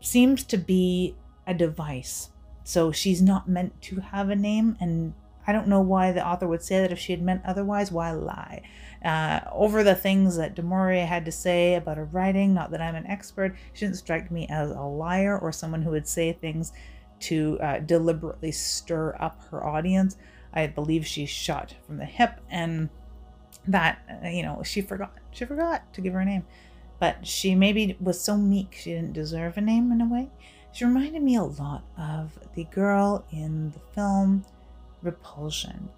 seems 0.00 0.44
to 0.44 0.56
be 0.56 1.14
a 1.46 1.54
device. 1.54 2.30
So 2.64 2.90
she's 2.90 3.22
not 3.22 3.48
meant 3.48 3.80
to 3.82 4.00
have 4.00 4.30
a 4.30 4.36
name, 4.36 4.76
and 4.80 5.14
I 5.46 5.52
don't 5.52 5.68
know 5.68 5.80
why 5.80 6.12
the 6.12 6.26
author 6.26 6.48
would 6.48 6.62
say 6.62 6.80
that 6.80 6.92
if 6.92 6.98
she 6.98 7.12
had 7.12 7.22
meant 7.22 7.42
otherwise. 7.44 7.92
Why 7.92 8.12
lie? 8.12 8.62
Uh, 9.04 9.40
over 9.52 9.82
the 9.82 9.94
things 9.94 10.36
that 10.36 10.62
Maurier 10.62 11.06
had 11.06 11.24
to 11.26 11.32
say 11.32 11.74
about 11.74 11.98
her 11.98 12.04
writing, 12.06 12.52
not 12.52 12.70
that 12.70 12.80
I'm 12.80 12.94
an 12.94 13.06
expert, 13.06 13.56
she 13.72 13.84
didn't 13.84 13.98
strike 13.98 14.30
me 14.30 14.46
as 14.48 14.70
a 14.70 14.80
liar 14.80 15.38
or 15.38 15.52
someone 15.52 15.82
who 15.82 15.90
would 15.90 16.08
say 16.08 16.32
things 16.32 16.72
to 17.20 17.58
uh, 17.60 17.78
deliberately 17.80 18.52
stir 18.52 19.16
up 19.20 19.42
her 19.50 19.64
audience. 19.66 20.16
I 20.52 20.66
believe 20.66 21.06
she's 21.06 21.30
shot 21.30 21.74
from 21.86 21.98
the 21.98 22.04
hip, 22.04 22.40
and 22.50 22.88
that 23.66 23.98
uh, 24.24 24.28
you 24.28 24.42
know 24.42 24.62
she 24.64 24.80
forgot 24.80 25.12
she 25.30 25.44
forgot 25.44 25.92
to 25.94 26.00
give 26.00 26.12
her 26.12 26.20
a 26.20 26.24
name, 26.24 26.46
but 26.98 27.26
she 27.26 27.54
maybe 27.54 27.96
was 28.00 28.20
so 28.20 28.36
meek 28.36 28.74
she 28.80 28.92
didn't 28.92 29.12
deserve 29.12 29.56
a 29.56 29.60
name 29.60 29.92
in 29.92 30.00
a 30.00 30.06
way. 30.08 30.30
She 30.72 30.84
reminded 30.84 31.22
me 31.22 31.36
a 31.36 31.42
lot 31.42 31.82
of 31.96 32.38
the 32.54 32.64
girl 32.64 33.24
in 33.32 33.70
the 33.72 33.80
film 33.94 34.44
Repulsion. 35.02 35.88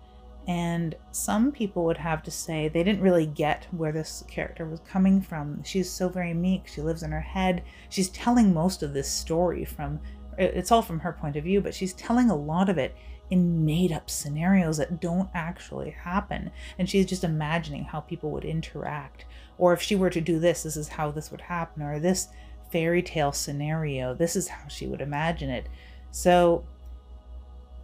And 0.49 0.97
some 1.12 1.52
people 1.52 1.85
would 1.85 1.99
have 1.99 2.23
to 2.25 2.30
say 2.30 2.69
they 2.69 2.83
didn't 2.83 3.02
really 3.02 3.26
get 3.26 3.66
where 3.71 3.92
this 3.92 4.25
character 4.26 4.66
was 4.66 4.80
coming 4.80 5.21
from. 5.21 5.62
She's 5.62 5.90
so 5.90 6.09
very 6.09 6.35
meek. 6.35 6.66
She 6.66 6.80
lives 6.80 7.02
in 7.02 7.12
her 7.12 7.21
head. 7.21 7.62
She's 7.88 8.09
telling 8.09 8.52
most 8.52 8.83
of 8.83 8.92
this 8.92 9.09
story 9.09 9.64
from, 9.64 10.00
it's 10.38 10.73
all 10.73 10.83
from 10.83 11.00
her 11.00 11.12
point 11.12 11.37
of 11.37 11.45
view, 11.45 11.61
but 11.61 11.75
she's 11.75 11.92
telling 11.92 12.30
a 12.30 12.37
lot 12.37 12.69
of 12.69 12.78
it 12.78 12.97
in 13.31 13.65
made 13.65 13.93
up 13.93 14.11
scenarios 14.11 14.77
that 14.79 15.01
don't 15.01 15.31
actually 15.35 15.91
happen. 15.91 16.51
And 16.79 16.89
she's 16.89 17.07
just 17.07 17.25
imagining 17.25 17.85
how 17.85 18.01
people 18.01 18.31
would 18.31 18.45
interact. 18.45 19.25
Or 19.57 19.73
if 19.73 19.81
she 19.81 19.97
were 19.97 20.11
to 20.11 20.21
do 20.21 20.39
this, 20.39 20.65
this 20.65 20.77
is 20.77 20.89
how 20.89 21.11
this 21.11 21.31
would 21.31 21.43
happen. 21.43 21.83
Or 21.83 22.01
this 22.01 22.29
fairy 22.71 23.03
tale 23.03 23.33
scenario, 23.33 24.15
this 24.15 24.37
is 24.37 24.49
how 24.49 24.69
she 24.69 24.87
would 24.87 25.01
imagine 25.01 25.51
it. 25.51 25.69
So 26.11 26.65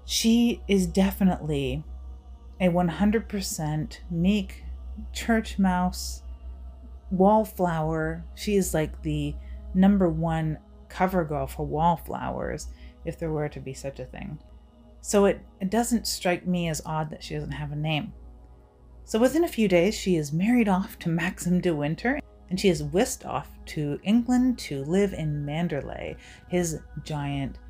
she 0.04 0.62
is 0.68 0.86
definitely 0.86 1.84
a 2.60 2.68
100% 2.68 3.98
meek 4.10 4.64
church 5.12 5.58
mouse, 5.58 6.22
wallflower. 7.10 8.24
She 8.34 8.56
is 8.56 8.74
like 8.74 9.02
the 9.02 9.34
number 9.74 10.08
one 10.08 10.58
cover 10.88 11.24
girl 11.24 11.46
for 11.46 11.66
wallflowers, 11.66 12.68
if 13.04 13.18
there 13.18 13.30
were 13.30 13.48
to 13.48 13.60
be 13.60 13.74
such 13.74 14.00
a 14.00 14.04
thing. 14.04 14.38
So 15.06 15.26
it, 15.26 15.40
it 15.60 15.70
doesn't 15.70 16.08
strike 16.08 16.48
me 16.48 16.68
as 16.68 16.82
odd 16.84 17.10
that 17.10 17.22
she 17.22 17.34
doesn't 17.34 17.52
have 17.52 17.70
a 17.70 17.76
name. 17.76 18.12
So 19.04 19.20
within 19.20 19.44
a 19.44 19.48
few 19.48 19.68
days, 19.68 19.94
she 19.94 20.16
is 20.16 20.32
married 20.32 20.68
off 20.68 20.98
to 20.98 21.08
Maxim 21.08 21.60
de 21.60 21.72
Winter, 21.72 22.18
and 22.50 22.58
she 22.58 22.70
is 22.70 22.82
whisked 22.82 23.24
off 23.24 23.48
to 23.66 24.00
England 24.02 24.58
to 24.58 24.82
live 24.82 25.12
in 25.12 25.46
Manderley, 25.46 26.16
his 26.48 26.80
giant 27.04 27.60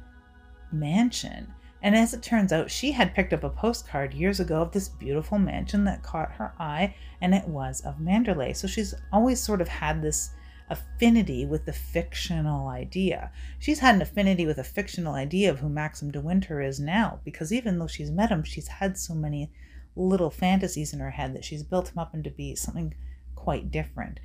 mansion. 0.72 1.52
And 1.82 1.94
as 1.94 2.14
it 2.14 2.22
turns 2.22 2.54
out, 2.54 2.70
she 2.70 2.90
had 2.90 3.14
picked 3.14 3.34
up 3.34 3.44
a 3.44 3.50
postcard 3.50 4.14
years 4.14 4.40
ago 4.40 4.62
of 4.62 4.72
this 4.72 4.88
beautiful 4.88 5.38
mansion 5.38 5.84
that 5.84 6.02
caught 6.02 6.32
her 6.32 6.54
eye, 6.58 6.94
and 7.20 7.34
it 7.34 7.46
was 7.46 7.82
of 7.82 7.98
Manderley. 7.98 8.56
So 8.56 8.66
she's 8.66 8.94
always 9.12 9.42
sort 9.42 9.60
of 9.60 9.68
had 9.68 10.00
this 10.00 10.30
affinity 10.68 11.46
with 11.46 11.64
the 11.64 11.72
fictional 11.72 12.68
idea. 12.68 13.30
She's 13.58 13.78
had 13.78 13.94
an 13.94 14.02
affinity 14.02 14.46
with 14.46 14.58
a 14.58 14.64
fictional 14.64 15.14
idea 15.14 15.50
of 15.50 15.60
who 15.60 15.68
Maxim 15.68 16.10
de 16.10 16.20
Winter 16.20 16.60
is 16.60 16.80
now, 16.80 17.20
because 17.24 17.52
even 17.52 17.78
though 17.78 17.86
she's 17.86 18.10
met 18.10 18.30
him, 18.30 18.42
she's 18.42 18.68
had 18.68 18.98
so 18.98 19.14
many 19.14 19.50
little 19.94 20.30
fantasies 20.30 20.92
in 20.92 21.00
her 21.00 21.10
head 21.10 21.34
that 21.34 21.44
she's 21.44 21.62
built 21.62 21.88
him 21.88 21.98
up 21.98 22.14
into 22.14 22.30
be 22.30 22.54
something 22.54 22.94
quite 23.34 23.70
different. 23.70 24.20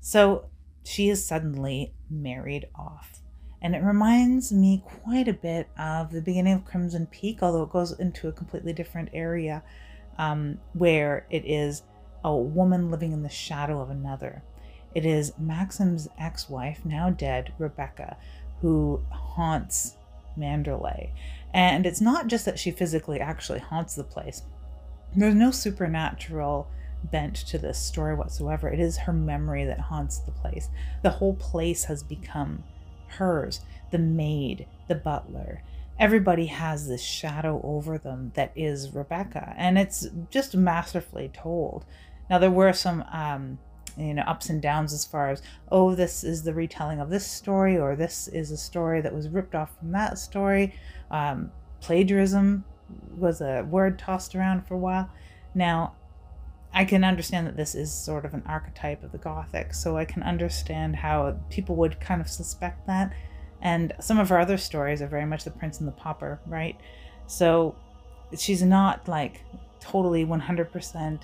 So 0.00 0.46
she 0.84 1.08
is 1.08 1.24
suddenly 1.24 1.94
married 2.10 2.66
off. 2.74 3.20
And 3.62 3.74
it 3.74 3.82
reminds 3.82 4.52
me 4.52 4.84
quite 4.84 5.26
a 5.26 5.32
bit 5.32 5.68
of 5.78 6.12
the 6.12 6.20
beginning 6.20 6.52
of 6.52 6.66
Crimson 6.66 7.06
Peak, 7.06 7.38
although 7.42 7.62
it 7.62 7.70
goes 7.70 7.98
into 7.98 8.28
a 8.28 8.32
completely 8.32 8.74
different 8.74 9.08
area 9.14 9.62
um, 10.18 10.58
where 10.74 11.26
it 11.30 11.46
is 11.46 11.82
a 12.22 12.36
woman 12.36 12.90
living 12.90 13.12
in 13.12 13.22
the 13.22 13.28
shadow 13.30 13.80
of 13.80 13.88
another. 13.88 14.42
It 14.94 15.04
is 15.04 15.32
Maxim's 15.38 16.08
ex 16.18 16.48
wife, 16.48 16.84
now 16.84 17.10
dead, 17.10 17.52
Rebecca, 17.58 18.16
who 18.60 19.02
haunts 19.10 19.96
Manderley. 20.38 21.10
And 21.52 21.86
it's 21.86 22.00
not 22.00 22.26
just 22.26 22.44
that 22.44 22.58
she 22.58 22.70
physically 22.70 23.20
actually 23.20 23.60
haunts 23.60 23.94
the 23.94 24.04
place, 24.04 24.42
there's 25.16 25.34
no 25.34 25.50
supernatural 25.50 26.68
bent 27.04 27.36
to 27.36 27.58
this 27.58 27.78
story 27.78 28.14
whatsoever. 28.14 28.68
It 28.68 28.80
is 28.80 28.96
her 28.96 29.12
memory 29.12 29.64
that 29.64 29.78
haunts 29.78 30.18
the 30.18 30.32
place. 30.32 30.68
The 31.02 31.10
whole 31.10 31.34
place 31.34 31.84
has 31.84 32.02
become 32.02 32.64
hers 33.08 33.60
the 33.90 33.98
maid, 33.98 34.66
the 34.88 34.94
butler. 34.96 35.62
Everybody 36.00 36.46
has 36.46 36.88
this 36.88 37.02
shadow 37.02 37.60
over 37.62 37.96
them 37.96 38.32
that 38.34 38.50
is 38.56 38.92
Rebecca, 38.92 39.54
and 39.56 39.78
it's 39.78 40.08
just 40.30 40.56
masterfully 40.56 41.30
told. 41.32 41.84
Now, 42.28 42.38
there 42.38 42.50
were 42.50 42.72
some 42.72 43.04
um, 43.12 43.58
you 43.96 44.14
know 44.14 44.22
ups 44.22 44.48
and 44.48 44.60
downs 44.60 44.92
as 44.92 45.04
far 45.04 45.30
as 45.30 45.42
oh 45.70 45.94
this 45.94 46.24
is 46.24 46.42
the 46.42 46.54
retelling 46.54 47.00
of 47.00 47.10
this 47.10 47.26
story 47.26 47.78
or 47.78 47.94
this 47.94 48.28
is 48.28 48.50
a 48.50 48.56
story 48.56 49.00
that 49.00 49.14
was 49.14 49.28
ripped 49.28 49.54
off 49.54 49.76
from 49.78 49.92
that 49.92 50.18
story. 50.18 50.74
Um, 51.10 51.52
plagiarism 51.80 52.64
was 53.16 53.40
a 53.40 53.62
word 53.62 53.98
tossed 53.98 54.34
around 54.34 54.66
for 54.66 54.74
a 54.74 54.78
while. 54.78 55.10
Now 55.54 55.94
i 56.76 56.84
can 56.84 57.04
understand 57.04 57.46
that 57.46 57.56
this 57.56 57.76
is 57.76 57.92
sort 57.92 58.24
of 58.24 58.34
an 58.34 58.42
archetype 58.46 59.04
of 59.04 59.12
the 59.12 59.18
gothic 59.18 59.72
so 59.72 59.96
i 59.96 60.04
can 60.04 60.24
understand 60.24 60.96
how 60.96 61.38
people 61.48 61.76
would 61.76 62.00
kind 62.00 62.20
of 62.20 62.28
suspect 62.28 62.86
that. 62.86 63.12
And 63.62 63.94
some 64.00 64.18
of 64.18 64.28
her 64.28 64.38
other 64.38 64.58
stories 64.58 65.00
are 65.00 65.06
very 65.06 65.24
much 65.24 65.44
the 65.44 65.50
prince 65.50 65.78
and 65.78 65.88
the 65.88 65.92
pauper 65.92 66.40
right? 66.46 66.78
So 67.26 67.76
she's 68.36 68.62
not 68.62 69.08
like 69.08 69.42
totally 69.80 70.24
100% 70.24 71.20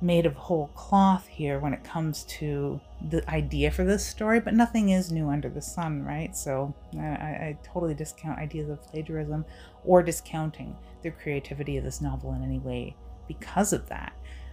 made 0.00 0.26
of 0.26 0.34
whole 0.34 0.68
cloth 0.74 1.26
here 1.26 1.58
when 1.58 1.72
it 1.72 1.82
comes 1.82 2.24
to 2.24 2.80
the 3.08 3.28
idea 3.30 3.70
for 3.70 3.84
this 3.84 4.06
story, 4.06 4.40
but 4.40 4.54
nothing 4.54 4.90
is 4.90 5.10
new 5.10 5.28
under 5.28 5.48
the 5.48 5.62
sun, 5.62 6.02
right? 6.04 6.36
So 6.36 6.74
I, 6.98 7.04
I, 7.04 7.58
totally 7.62 7.94
discount 7.94 8.38
ideas 8.38 8.68
of 8.68 8.82
plagiarism 8.82 9.44
or 9.84 10.02
discounting 10.02 10.76
the 11.02 11.10
creativity 11.10 11.76
of 11.76 11.84
this 11.84 12.00
novel 12.00 12.34
in 12.34 12.42
any 12.42 12.58
way 12.58 12.94
because 13.26 13.72
of 13.72 13.88
that. 13.88 14.12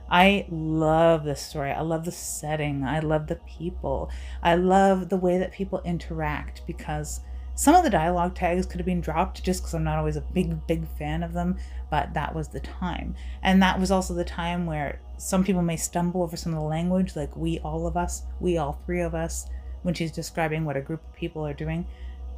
I 0.09 0.45
love 0.49 1.23
this 1.23 1.41
story. 1.41 1.71
I 1.71 1.81
love 1.81 2.05
the 2.05 2.11
setting. 2.11 2.83
I 2.83 2.99
love 2.99 3.27
the 3.27 3.39
people. 3.47 4.11
I 4.41 4.55
love 4.55 5.09
the 5.09 5.17
way 5.17 5.37
that 5.37 5.51
people 5.51 5.81
interact 5.83 6.61
because 6.67 7.21
some 7.55 7.75
of 7.75 7.83
the 7.83 7.89
dialogue 7.89 8.35
tags 8.35 8.65
could 8.65 8.79
have 8.79 8.85
been 8.85 9.01
dropped 9.01 9.43
just 9.43 9.61
because 9.61 9.73
I'm 9.75 9.83
not 9.83 9.97
always 9.97 10.15
a 10.15 10.21
big, 10.21 10.65
big 10.67 10.87
fan 10.97 11.21
of 11.21 11.33
them, 11.33 11.57
but 11.89 12.13
that 12.13 12.33
was 12.33 12.47
the 12.47 12.59
time. 12.59 13.15
And 13.43 13.61
that 13.61 13.79
was 13.79 13.91
also 13.91 14.13
the 14.13 14.23
time 14.23 14.65
where 14.65 14.99
some 15.17 15.43
people 15.43 15.61
may 15.61 15.77
stumble 15.77 16.23
over 16.23 16.35
some 16.35 16.53
of 16.53 16.59
the 16.59 16.65
language, 16.65 17.15
like 17.15 17.35
we, 17.35 17.59
all 17.59 17.87
of 17.87 17.95
us, 17.95 18.23
we, 18.39 18.57
all 18.57 18.79
three 18.85 19.01
of 19.01 19.15
us, 19.15 19.47
when 19.83 19.93
she's 19.93 20.11
describing 20.11 20.65
what 20.65 20.77
a 20.77 20.81
group 20.81 21.01
of 21.03 21.15
people 21.15 21.45
are 21.45 21.53
doing. 21.53 21.85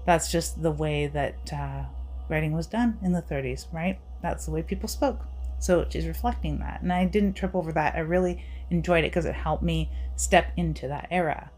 That's 0.05 0.31
just 0.31 0.61
the 0.61 0.71
way 0.71 1.07
that 1.07 1.53
uh, 1.53 1.83
writing 2.29 2.53
was 2.53 2.67
done 2.67 2.99
in 3.01 3.11
the 3.11 3.21
30s, 3.21 3.65
right? 3.73 3.99
That's 4.21 4.45
the 4.45 4.51
way 4.51 4.61
people 4.61 4.89
spoke. 4.89 5.19
So 5.59 5.85
she's 5.89 6.05
reflecting 6.05 6.59
that. 6.59 6.81
And 6.81 6.91
I 6.91 7.05
didn't 7.05 7.33
trip 7.33 7.55
over 7.55 7.71
that. 7.71 7.95
I 7.95 7.99
really 7.99 8.43
enjoyed 8.69 9.03
it 9.03 9.11
because 9.11 9.25
it 9.25 9.35
helped 9.35 9.63
me 9.63 9.89
step 10.15 10.51
into 10.57 10.87
that 10.87 11.07
era. 11.09 11.49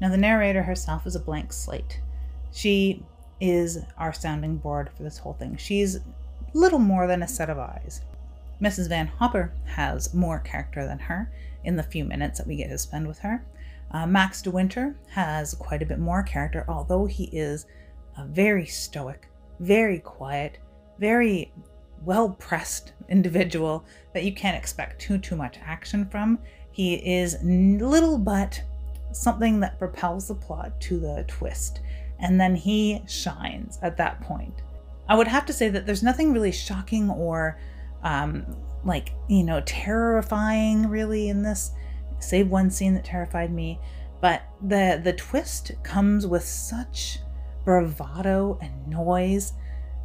Now, 0.00 0.10
the 0.10 0.16
narrator 0.16 0.62
herself 0.64 1.06
is 1.06 1.14
a 1.14 1.20
blank 1.20 1.52
slate. 1.52 2.00
She 2.52 3.04
is 3.40 3.78
our 3.96 4.12
sounding 4.12 4.56
board 4.56 4.90
for 4.96 5.02
this 5.02 5.18
whole 5.18 5.34
thing. 5.34 5.56
She's 5.56 6.00
little 6.54 6.78
more 6.78 7.06
than 7.06 7.22
a 7.22 7.28
set 7.28 7.50
of 7.50 7.58
eyes. 7.58 8.02
Mrs. 8.62 8.88
Van 8.88 9.08
Hopper 9.08 9.52
has 9.64 10.14
more 10.14 10.38
character 10.38 10.86
than 10.86 11.00
her 11.00 11.32
in 11.64 11.74
the 11.74 11.82
few 11.82 12.04
minutes 12.04 12.38
that 12.38 12.46
we 12.46 12.56
get 12.56 12.68
to 12.68 12.78
spend 12.78 13.08
with 13.08 13.18
her. 13.18 13.44
Uh, 13.90 14.06
Max 14.06 14.40
de 14.40 14.50
Winter 14.52 14.96
has 15.10 15.54
quite 15.54 15.82
a 15.82 15.86
bit 15.86 15.98
more 15.98 16.22
character, 16.22 16.64
although 16.68 17.04
he 17.04 17.24
is 17.24 17.66
a 18.16 18.24
very 18.24 18.64
stoic, 18.64 19.28
very 19.58 19.98
quiet, 19.98 20.58
very 20.98 21.52
well 22.04 22.30
pressed 22.30 22.92
individual 23.08 23.84
that 24.14 24.24
you 24.24 24.32
can't 24.32 24.56
expect 24.56 25.00
too 25.00 25.18
too 25.18 25.36
much 25.36 25.58
action 25.64 26.06
from. 26.06 26.38
He 26.70 26.94
is 26.94 27.38
little 27.42 28.16
but 28.16 28.62
something 29.10 29.58
that 29.60 29.78
propels 29.78 30.28
the 30.28 30.34
plot 30.34 30.80
to 30.82 31.00
the 31.00 31.24
twist, 31.26 31.80
and 32.20 32.40
then 32.40 32.54
he 32.54 33.02
shines 33.08 33.78
at 33.82 33.96
that 33.96 34.20
point. 34.20 34.62
I 35.08 35.16
would 35.16 35.28
have 35.28 35.46
to 35.46 35.52
say 35.52 35.68
that 35.68 35.84
there's 35.84 36.02
nothing 36.02 36.32
really 36.32 36.52
shocking 36.52 37.10
or 37.10 37.58
um, 38.02 38.46
like 38.84 39.12
you 39.28 39.44
know 39.44 39.60
terrifying 39.66 40.88
really 40.88 41.28
in 41.28 41.42
this, 41.42 41.72
save 42.18 42.48
one 42.48 42.70
scene 42.70 42.94
that 42.94 43.04
terrified 43.04 43.52
me. 43.52 43.78
But 44.20 44.42
the 44.62 45.00
the 45.02 45.12
twist 45.12 45.72
comes 45.82 46.26
with 46.26 46.44
such 46.44 47.18
bravado 47.64 48.58
and 48.60 48.86
noise 48.88 49.52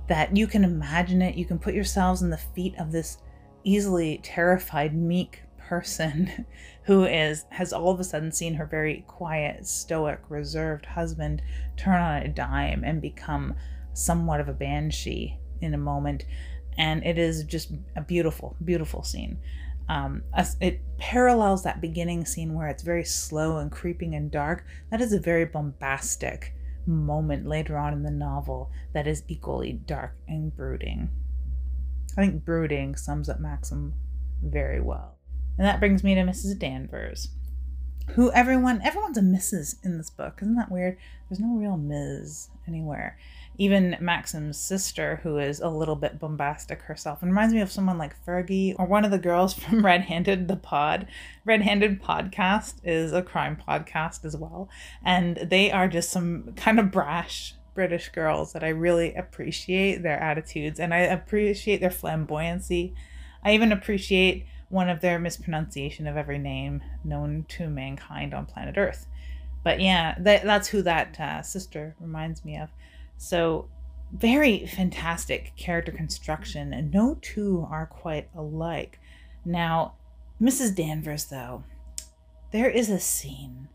that 0.07 0.35
you 0.35 0.47
can 0.47 0.63
imagine 0.63 1.21
it. 1.21 1.35
You 1.35 1.45
can 1.45 1.59
put 1.59 1.73
yourselves 1.73 2.21
in 2.21 2.29
the 2.29 2.37
feet 2.37 2.75
of 2.79 2.91
this 2.91 3.17
easily 3.63 4.19
terrified, 4.23 4.95
meek 4.95 5.41
person 5.57 6.45
who 6.83 7.03
is 7.03 7.45
has 7.49 7.73
all 7.73 7.91
of 7.91 7.99
a 7.99 8.03
sudden 8.03 8.31
seen 8.31 8.53
her 8.55 8.65
very 8.65 9.03
quiet, 9.07 9.67
stoic, 9.67 10.21
reserved 10.29 10.85
husband 10.85 11.41
turn 11.75 11.99
on 11.99 12.23
a 12.23 12.27
dime 12.27 12.83
and 12.83 13.01
become 13.01 13.53
somewhat 13.93 14.39
of 14.39 14.47
a 14.47 14.53
banshee 14.53 15.37
in 15.61 15.73
a 15.73 15.77
moment. 15.77 16.25
And 16.77 17.03
it 17.05 17.17
is 17.17 17.43
just 17.43 17.71
a 17.95 18.01
beautiful, 18.01 18.55
beautiful 18.63 19.03
scene. 19.03 19.39
Um, 19.89 20.23
it 20.59 20.81
parallels 20.97 21.63
that 21.63 21.81
beginning 21.81 22.25
scene 22.25 22.53
where 22.53 22.67
it's 22.67 22.83
very 22.83 23.05
slow 23.05 23.57
and 23.57 23.71
creeping 23.71 24.15
and 24.15 24.29
dark. 24.29 24.65
That 24.91 25.01
is 25.01 25.13
a 25.13 25.19
very 25.19 25.45
bombastic 25.45 26.53
moment 26.85 27.45
later 27.47 27.77
on 27.77 27.93
in 27.93 28.03
the 28.03 28.11
novel 28.11 28.71
that 28.93 29.07
is 29.07 29.23
equally 29.27 29.73
dark 29.73 30.15
and 30.27 30.55
brooding. 30.55 31.09
I 32.17 32.21
think 32.21 32.45
brooding 32.45 32.95
sums 32.95 33.29
up 33.29 33.39
Maxim 33.39 33.93
very 34.43 34.81
well. 34.81 35.17
And 35.57 35.65
that 35.65 35.79
brings 35.79 36.03
me 36.03 36.15
to 36.15 36.21
Mrs. 36.21 36.57
Danvers, 36.57 37.29
who 38.11 38.31
everyone 38.31 38.81
everyone's 38.83 39.17
a 39.17 39.21
Mrs. 39.21 39.83
in 39.83 39.97
this 39.97 40.09
book. 40.09 40.39
Isn't 40.41 40.55
that 40.55 40.71
weird? 40.71 40.97
There's 41.29 41.39
no 41.39 41.55
real 41.55 41.77
Ms. 41.77 42.49
anywhere 42.67 43.17
even 43.57 43.97
Maxim's 43.99 44.57
sister, 44.57 45.19
who 45.23 45.37
is 45.37 45.59
a 45.59 45.69
little 45.69 45.95
bit 45.95 46.19
bombastic 46.19 46.83
herself, 46.83 47.21
and 47.21 47.31
reminds 47.31 47.53
me 47.53 47.61
of 47.61 47.71
someone 47.71 47.97
like 47.97 48.23
Fergie 48.25 48.75
or 48.77 48.85
one 48.85 49.05
of 49.05 49.11
the 49.11 49.17
girls 49.17 49.53
from 49.55 49.85
Red 49.85 50.01
Handed, 50.01 50.47
the 50.47 50.55
pod. 50.55 51.07
Red 51.45 51.61
Handed 51.61 52.01
podcast 52.01 52.75
is 52.83 53.13
a 53.13 53.21
crime 53.21 53.57
podcast 53.67 54.23
as 54.25 54.37
well. 54.37 54.69
And 55.03 55.37
they 55.37 55.71
are 55.71 55.87
just 55.87 56.09
some 56.09 56.53
kind 56.55 56.79
of 56.79 56.91
brash 56.91 57.55
British 57.73 58.09
girls 58.09 58.53
that 58.53 58.63
I 58.63 58.69
really 58.69 59.13
appreciate 59.13 60.01
their 60.01 60.19
attitudes 60.19 60.79
and 60.79 60.95
I 60.95 61.01
appreciate 61.01 61.79
their 61.79 61.91
flamboyancy. 61.91 62.95
I 63.43 63.53
even 63.53 63.71
appreciate 63.71 64.47
one 64.69 64.89
of 64.89 64.99
their 64.99 65.19
mispronunciation 65.19 66.07
of 66.07 66.17
every 66.17 66.39
name 66.39 66.81
known 67.03 67.45
to 67.49 67.69
mankind 67.69 68.33
on 68.33 68.47
planet 68.47 68.77
Earth. 68.77 69.05
But 69.63 69.79
yeah, 69.79 70.15
that, 70.19 70.43
that's 70.43 70.69
who 70.69 70.81
that 70.81 71.19
uh, 71.19 71.41
sister 71.43 71.95
reminds 71.99 72.43
me 72.43 72.57
of. 72.57 72.69
So, 73.17 73.69
very 74.11 74.65
fantastic 74.65 75.53
character 75.57 75.91
construction, 75.91 76.73
and 76.73 76.91
no 76.91 77.17
two 77.21 77.67
are 77.69 77.85
quite 77.85 78.29
alike. 78.35 78.99
Now, 79.43 79.95
Mrs. 80.41 80.75
Danvers, 80.75 81.25
though, 81.25 81.63
there 82.51 82.69
is 82.69 82.89
a 82.89 82.99
scene 82.99 83.67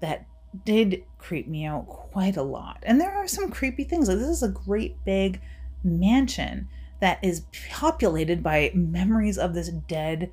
that 0.00 0.26
did 0.64 1.02
creep 1.18 1.48
me 1.48 1.64
out 1.64 1.86
quite 1.88 2.36
a 2.36 2.42
lot. 2.42 2.78
And 2.82 3.00
there 3.00 3.14
are 3.14 3.26
some 3.26 3.50
creepy 3.50 3.84
things. 3.84 4.08
Like, 4.08 4.18
this 4.18 4.28
is 4.28 4.42
a 4.42 4.48
great 4.48 5.04
big 5.04 5.40
mansion 5.82 6.68
that 7.00 7.22
is 7.22 7.44
populated 7.70 8.42
by 8.42 8.72
memories 8.74 9.38
of 9.38 9.54
this 9.54 9.68
dead 9.68 10.30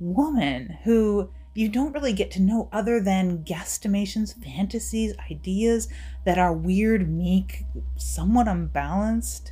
woman 0.00 0.78
who 0.84 1.30
you 1.58 1.68
don't 1.68 1.92
really 1.92 2.12
get 2.12 2.30
to 2.30 2.40
know 2.40 2.68
other 2.70 3.00
than 3.00 3.42
guesstimations, 3.42 4.32
fantasies, 4.44 5.12
ideas 5.28 5.88
that 6.24 6.38
are 6.38 6.52
weird, 6.52 7.10
meek, 7.10 7.64
somewhat 7.96 8.46
unbalanced. 8.46 9.50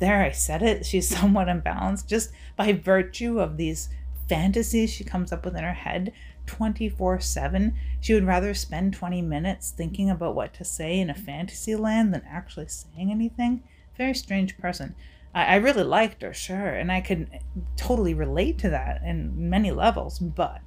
There, 0.00 0.20
I 0.20 0.32
said 0.32 0.62
it. 0.62 0.84
She's 0.84 1.08
somewhat 1.16 1.48
unbalanced 1.48 2.08
just 2.08 2.32
by 2.56 2.72
virtue 2.72 3.38
of 3.38 3.56
these 3.56 3.88
fantasies 4.28 4.92
she 4.92 5.04
comes 5.04 5.30
up 5.30 5.44
with 5.44 5.56
in 5.56 5.62
her 5.62 5.74
head 5.74 6.12
24 6.46 7.20
7. 7.20 7.72
She 8.00 8.14
would 8.14 8.26
rather 8.26 8.52
spend 8.52 8.94
20 8.94 9.22
minutes 9.22 9.70
thinking 9.70 10.10
about 10.10 10.34
what 10.34 10.52
to 10.54 10.64
say 10.64 10.98
in 10.98 11.08
a 11.08 11.14
fantasy 11.14 11.76
land 11.76 12.12
than 12.12 12.22
actually 12.28 12.66
saying 12.66 13.12
anything. 13.12 13.62
Very 13.96 14.14
strange 14.14 14.58
person. 14.58 14.96
I, 15.32 15.44
I 15.44 15.54
really 15.56 15.84
liked 15.84 16.22
her, 16.22 16.34
sure, 16.34 16.70
and 16.70 16.90
I 16.90 17.00
could 17.00 17.30
totally 17.76 18.12
relate 18.12 18.58
to 18.58 18.70
that 18.70 19.02
in 19.04 19.48
many 19.48 19.70
levels, 19.70 20.18
but 20.18 20.62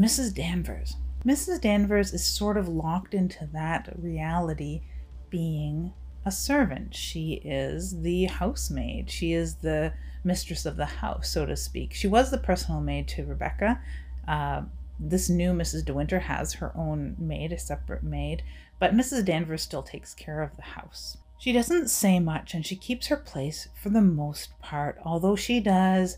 Mrs. 0.00 0.34
Danvers. 0.34 0.96
Mrs. 1.26 1.60
Danvers 1.60 2.14
is 2.14 2.24
sort 2.24 2.56
of 2.56 2.68
locked 2.68 3.12
into 3.12 3.46
that 3.52 3.92
reality 3.98 4.80
being 5.28 5.92
a 6.24 6.30
servant. 6.30 6.94
She 6.94 7.34
is 7.44 8.00
the 8.00 8.24
housemaid. 8.24 9.10
She 9.10 9.34
is 9.34 9.56
the 9.56 9.92
mistress 10.24 10.64
of 10.64 10.76
the 10.76 10.86
house, 10.86 11.28
so 11.28 11.44
to 11.44 11.54
speak. 11.54 11.92
She 11.92 12.06
was 12.06 12.30
the 12.30 12.38
personal 12.38 12.80
maid 12.80 13.08
to 13.08 13.26
Rebecca. 13.26 13.78
Uh, 14.26 14.62
this 14.98 15.28
new 15.28 15.52
Mrs. 15.52 15.84
De 15.84 15.92
Winter 15.92 16.20
has 16.20 16.54
her 16.54 16.72
own 16.74 17.14
maid, 17.18 17.52
a 17.52 17.58
separate 17.58 18.02
maid, 18.02 18.42
but 18.78 18.96
Mrs. 18.96 19.26
Danvers 19.26 19.60
still 19.60 19.82
takes 19.82 20.14
care 20.14 20.40
of 20.40 20.56
the 20.56 20.62
house. 20.62 21.18
She 21.38 21.52
doesn't 21.52 21.90
say 21.90 22.20
much 22.20 22.54
and 22.54 22.64
she 22.64 22.76
keeps 22.76 23.08
her 23.08 23.16
place 23.18 23.68
for 23.74 23.90
the 23.90 24.00
most 24.00 24.58
part, 24.60 24.98
although 25.04 25.36
she 25.36 25.60
does 25.60 26.16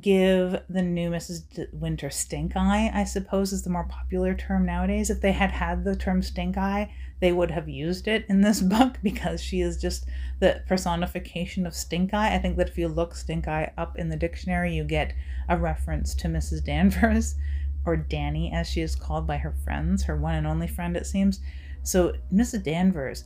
give 0.00 0.60
the 0.68 0.82
new 0.82 1.10
Mrs. 1.10 1.72
Winter 1.72 2.10
stink 2.10 2.56
eye, 2.56 2.90
I 2.92 3.04
suppose 3.04 3.52
is 3.52 3.62
the 3.62 3.70
more 3.70 3.84
popular 3.84 4.34
term 4.34 4.66
nowadays. 4.66 5.10
If 5.10 5.20
they 5.20 5.32
had 5.32 5.50
had 5.50 5.84
the 5.84 5.94
term 5.94 6.22
stink 6.22 6.56
eye, 6.58 6.92
they 7.20 7.32
would 7.32 7.50
have 7.50 7.68
used 7.68 8.08
it 8.08 8.26
in 8.28 8.40
this 8.40 8.60
book 8.62 8.96
because 9.02 9.40
she 9.40 9.60
is 9.60 9.80
just 9.80 10.06
the 10.40 10.62
personification 10.66 11.66
of 11.66 11.74
stink 11.74 12.12
eye. 12.12 12.34
I 12.34 12.38
think 12.38 12.56
that 12.56 12.68
if 12.68 12.78
you 12.78 12.88
look 12.88 13.14
stink 13.14 13.46
eye 13.46 13.72
up 13.76 13.98
in 13.98 14.08
the 14.08 14.16
dictionary, 14.16 14.74
you 14.74 14.84
get 14.84 15.12
a 15.48 15.56
reference 15.56 16.14
to 16.16 16.28
Mrs. 16.28 16.64
Danvers 16.64 17.36
or 17.86 17.96
Danny 17.96 18.52
as 18.52 18.68
she 18.68 18.80
is 18.80 18.96
called 18.96 19.26
by 19.26 19.36
her 19.36 19.54
friends, 19.64 20.04
her 20.04 20.16
one 20.16 20.34
and 20.34 20.46
only 20.46 20.66
friend 20.66 20.96
it 20.96 21.06
seems. 21.06 21.40
So 21.82 22.14
Mrs. 22.32 22.64
Danvers 22.64 23.24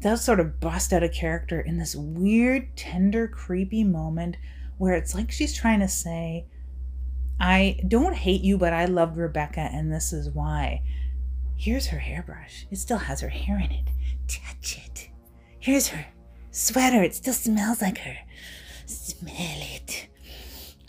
does 0.00 0.22
sort 0.22 0.40
of 0.40 0.60
bust 0.60 0.92
out 0.92 1.02
a 1.02 1.08
character 1.08 1.60
in 1.60 1.78
this 1.78 1.96
weird, 1.96 2.76
tender, 2.76 3.26
creepy 3.26 3.82
moment 3.82 4.36
where 4.78 4.94
it's 4.94 5.14
like 5.14 5.30
she's 5.30 5.54
trying 5.54 5.80
to 5.80 5.88
say, 5.88 6.46
I 7.40 7.80
don't 7.88 8.14
hate 8.14 8.42
you, 8.42 8.58
but 8.58 8.72
I 8.72 8.84
loved 8.84 9.16
Rebecca, 9.16 9.60
and 9.60 9.92
this 9.92 10.12
is 10.12 10.30
why. 10.30 10.82
Here's 11.56 11.88
her 11.88 11.98
hairbrush. 11.98 12.66
It 12.70 12.76
still 12.76 12.98
has 12.98 13.20
her 13.20 13.28
hair 13.28 13.58
in 13.58 13.70
it. 13.70 13.88
Touch 14.28 14.78
it. 14.78 15.10
Here's 15.58 15.88
her 15.88 16.06
sweater. 16.50 17.02
It 17.02 17.14
still 17.14 17.34
smells 17.34 17.82
like 17.82 17.98
her. 17.98 18.16
Smell 18.86 19.32
it. 19.74 20.08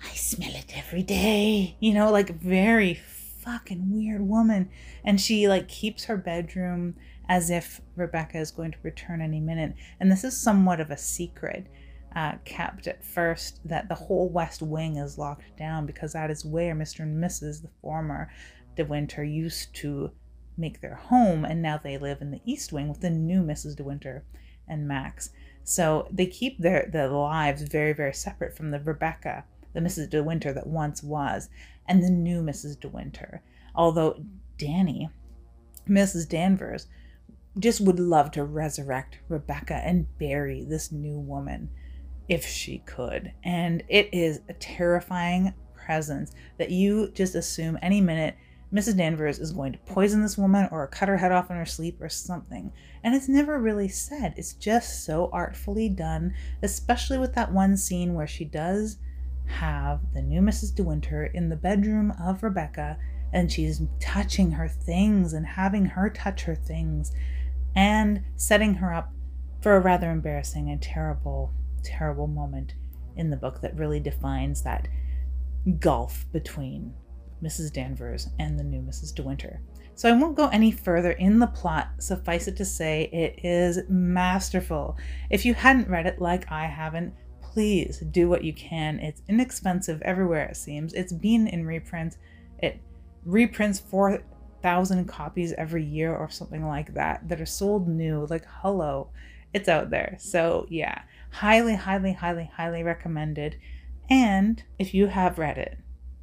I 0.03 0.13
smell 0.13 0.55
it 0.55 0.77
every 0.77 1.03
day. 1.03 1.77
You 1.79 1.93
know, 1.93 2.11
like 2.11 2.29
very 2.29 2.93
fucking 2.93 3.91
weird 3.91 4.21
woman. 4.21 4.69
And 5.03 5.21
she 5.21 5.47
like 5.47 5.67
keeps 5.67 6.05
her 6.05 6.17
bedroom 6.17 6.95
as 7.27 7.49
if 7.49 7.81
Rebecca 7.95 8.37
is 8.37 8.51
going 8.51 8.71
to 8.71 8.77
return 8.83 9.21
any 9.21 9.39
minute. 9.39 9.75
And 9.99 10.11
this 10.11 10.23
is 10.23 10.39
somewhat 10.39 10.79
of 10.79 10.91
a 10.91 10.97
secret 10.97 11.67
uh, 12.15 12.33
kept 12.45 12.87
at 12.87 13.03
first 13.03 13.59
that 13.65 13.89
the 13.89 13.95
whole 13.95 14.29
west 14.29 14.61
wing 14.61 14.95
is 14.95 15.17
locked 15.17 15.57
down 15.57 15.85
because 15.85 16.13
that 16.13 16.31
is 16.31 16.45
where 16.45 16.73
Mr. 16.73 17.01
and 17.01 17.21
Mrs. 17.21 17.61
the 17.61 17.69
former 17.81 18.31
De 18.75 18.85
Winter 18.85 19.23
used 19.23 19.73
to 19.75 20.11
make 20.57 20.79
their 20.79 20.95
home, 20.95 21.43
and 21.43 21.61
now 21.61 21.77
they 21.77 21.97
live 21.97 22.21
in 22.21 22.31
the 22.31 22.41
east 22.45 22.71
wing 22.71 22.87
with 22.87 23.01
the 23.01 23.09
new 23.09 23.41
Mrs. 23.41 23.75
De 23.75 23.83
Winter 23.83 24.23
and 24.67 24.87
Max. 24.87 25.29
So 25.63 26.07
they 26.09 26.25
keep 26.25 26.59
their, 26.59 26.89
their 26.91 27.09
lives 27.09 27.63
very, 27.63 27.91
very 27.91 28.13
separate 28.13 28.55
from 28.55 28.71
the 28.71 28.79
Rebecca, 28.79 29.43
the 29.73 29.81
Mrs. 29.81 30.09
De 30.09 30.23
Winter 30.23 30.53
that 30.53 30.67
once 30.67 31.03
was, 31.03 31.49
and 31.85 32.01
the 32.01 32.09
new 32.09 32.41
Mrs. 32.41 32.79
De 32.79 32.87
Winter. 32.87 33.41
Although 33.75 34.23
Danny, 34.57 35.09
Mrs. 35.87 36.29
Danvers, 36.29 36.87
just 37.59 37.81
would 37.81 37.99
love 37.99 38.31
to 38.31 38.43
resurrect 38.43 39.19
Rebecca 39.27 39.75
and 39.75 40.17
bury 40.17 40.63
this 40.63 40.91
new 40.91 41.19
woman 41.19 41.69
if 42.27 42.45
she 42.45 42.79
could. 42.79 43.31
And 43.43 43.83
it 43.87 44.09
is 44.13 44.41
a 44.49 44.53
terrifying 44.53 45.53
presence 45.73 46.31
that 46.57 46.71
you 46.71 47.11
just 47.11 47.35
assume 47.35 47.77
any 47.81 48.01
minute 48.01 48.35
Mrs. 48.73 48.97
Danvers 48.97 49.39
is 49.39 49.53
going 49.53 49.71
to 49.71 49.79
poison 49.79 50.21
this 50.21 50.37
woman 50.37 50.67
or 50.71 50.87
cut 50.87 51.07
her 51.07 51.17
head 51.17 51.31
off 51.31 51.49
in 51.49 51.55
her 51.55 51.65
sleep 51.65 52.01
or 52.01 52.09
something. 52.09 52.73
And 53.03 53.15
it's 53.15 53.29
never 53.29 53.59
really 53.59 53.87
said. 53.87 54.33
It's 54.35 54.53
just 54.53 55.05
so 55.05 55.29
artfully 55.31 55.87
done, 55.87 56.33
especially 56.61 57.17
with 57.17 57.35
that 57.35 57.53
one 57.53 57.77
scene 57.77 58.15
where 58.15 58.27
she 58.27 58.43
does 58.43 58.97
have 59.45 60.01
the 60.13 60.21
new 60.21 60.41
Mrs. 60.41 60.75
De 60.75 60.83
Winter 60.83 61.25
in 61.25 61.47
the 61.49 61.55
bedroom 61.55 62.11
of 62.19 62.43
Rebecca 62.43 62.97
and 63.31 63.51
she's 63.51 63.81
touching 63.99 64.51
her 64.51 64.67
things 64.67 65.33
and 65.33 65.45
having 65.45 65.85
her 65.85 66.09
touch 66.09 66.43
her 66.43 66.55
things 66.55 67.11
and 67.75 68.23
setting 68.35 68.75
her 68.75 68.93
up 68.93 69.11
for 69.61 69.75
a 69.75 69.79
rather 69.79 70.09
embarrassing 70.09 70.69
and 70.69 70.81
terrible, 70.81 71.53
terrible 71.85 72.27
moment 72.27 72.73
in 73.15 73.29
the 73.29 73.37
book 73.37 73.61
that 73.61 73.77
really 73.77 73.99
defines 73.99 74.61
that 74.63 74.87
gulf 75.79 76.25
between 76.33 76.93
Mrs. 77.41 77.71
Danvers 77.71 78.29
and 78.39 78.59
the 78.59 78.63
new 78.63 78.81
Mrs. 78.81 79.13
De 79.13 79.23
Winter. 79.23 79.61
So 79.95 80.09
I 80.09 80.17
won't 80.17 80.35
go 80.35 80.47
any 80.47 80.71
further 80.71 81.11
in 81.11 81.39
the 81.39 81.47
plot. 81.47 81.89
Suffice 81.99 82.47
it 82.47 82.57
to 82.57 82.65
say, 82.65 83.09
it 83.13 83.45
is 83.45 83.79
masterful. 83.87 84.97
If 85.29 85.45
you 85.45 85.53
hadn't 85.53 85.89
read 85.89 86.05
it 86.05 86.19
like 86.19 86.51
I 86.51 86.65
haven't, 86.65 87.13
please 87.41 87.99
do 88.11 88.27
what 88.27 88.43
you 88.43 88.51
can. 88.53 88.99
It's 88.99 89.21
inexpensive 89.29 90.01
everywhere, 90.01 90.45
it 90.45 90.57
seems. 90.57 90.93
It's 90.93 91.13
been 91.13 91.47
in 91.47 91.65
reprint. 91.65 92.17
It 92.59 92.81
reprints 93.23 93.79
4,000 93.79 95.05
copies 95.05 95.53
every 95.53 95.85
year 95.85 96.13
or 96.13 96.29
something 96.29 96.65
like 96.67 96.93
that 96.95 97.29
that 97.29 97.39
are 97.39 97.45
sold 97.45 97.87
new. 97.87 98.27
Like, 98.29 98.45
hello, 98.61 99.11
it's 99.53 99.69
out 99.69 99.89
there. 99.89 100.17
So, 100.19 100.65
yeah, 100.69 101.03
highly, 101.39 101.75
highly, 101.75 102.13
highly, 102.13 102.49
highly 102.55 102.81
recommended. 102.81 103.57
And 104.09 104.63
if 104.79 104.93
you 104.93 105.07
have 105.07 105.37
read 105.37 105.57
it, 105.57 105.77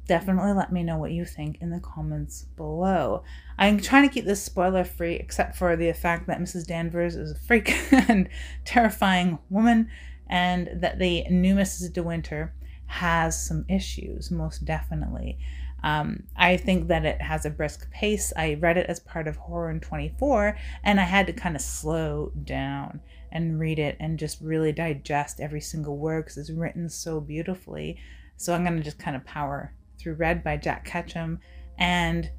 definitely 0.07 0.53
let 0.53 0.73
me 0.73 0.81
know 0.83 0.97
what 0.97 1.11
you 1.11 1.23
think 1.23 1.57
in 1.61 1.69
the 1.69 1.79
comments 1.79 2.45
below. 2.55 3.23
I'm 3.57 3.79
trying 3.79 4.07
to 4.07 4.13
keep 4.13 4.25
this 4.25 4.41
spoiler 4.41 4.83
free, 4.83 5.13
except 5.15 5.55
for 5.55 5.75
the 5.75 5.93
fact 5.93 6.25
that 6.27 6.39
Mrs. 6.39 6.65
Danvers 6.65 7.15
is 7.15 7.31
a 7.31 7.35
freak 7.35 7.71
and 8.09 8.27
terrifying 8.65 9.37
woman, 9.49 9.89
and 10.27 10.69
that 10.81 10.97
the 10.97 11.25
new 11.29 11.55
Mrs. 11.55 11.93
De 11.93 12.01
Winter 12.01 12.55
has 12.87 13.45
some 13.45 13.65
issues, 13.69 14.31
most 14.31 14.65
definitely. 14.65 15.37
Um, 15.83 16.23
I 16.35 16.57
think 16.57 16.87
that 16.87 17.05
it 17.05 17.21
has 17.21 17.45
a 17.45 17.49
brisk 17.49 17.91
pace. 17.91 18.31
I 18.37 18.55
read 18.55 18.77
it 18.77 18.87
as 18.87 19.01
part 19.01 19.27
of 19.27 19.35
Horror 19.35 19.69
in 19.69 19.81
24, 19.81 20.57
and 20.83 20.99
I 20.99 21.03
had 21.03 21.27
to 21.27 21.33
kind 21.33 21.55
of 21.55 21.61
slow 21.61 22.31
down 22.43 23.01
and 23.31 23.59
read 23.59 23.79
it 23.79 23.97
and 23.99 24.17
just 24.17 24.41
really 24.41 24.71
digest 24.71 25.39
every 25.39 25.59
single 25.61 25.97
word 25.97 26.23
because 26.23 26.37
it's 26.37 26.51
written 26.51 26.87
so 26.87 27.19
beautifully. 27.19 27.97
So 28.37 28.53
I'm 28.53 28.63
going 28.63 28.77
to 28.77 28.83
just 28.83 28.99
kind 28.99 29.15
of 29.15 29.25
power 29.25 29.73
through 29.99 30.13
Red 30.13 30.43
by 30.43 30.57
Jack 30.57 30.85
Ketchum 30.85 31.39
and 31.77 32.29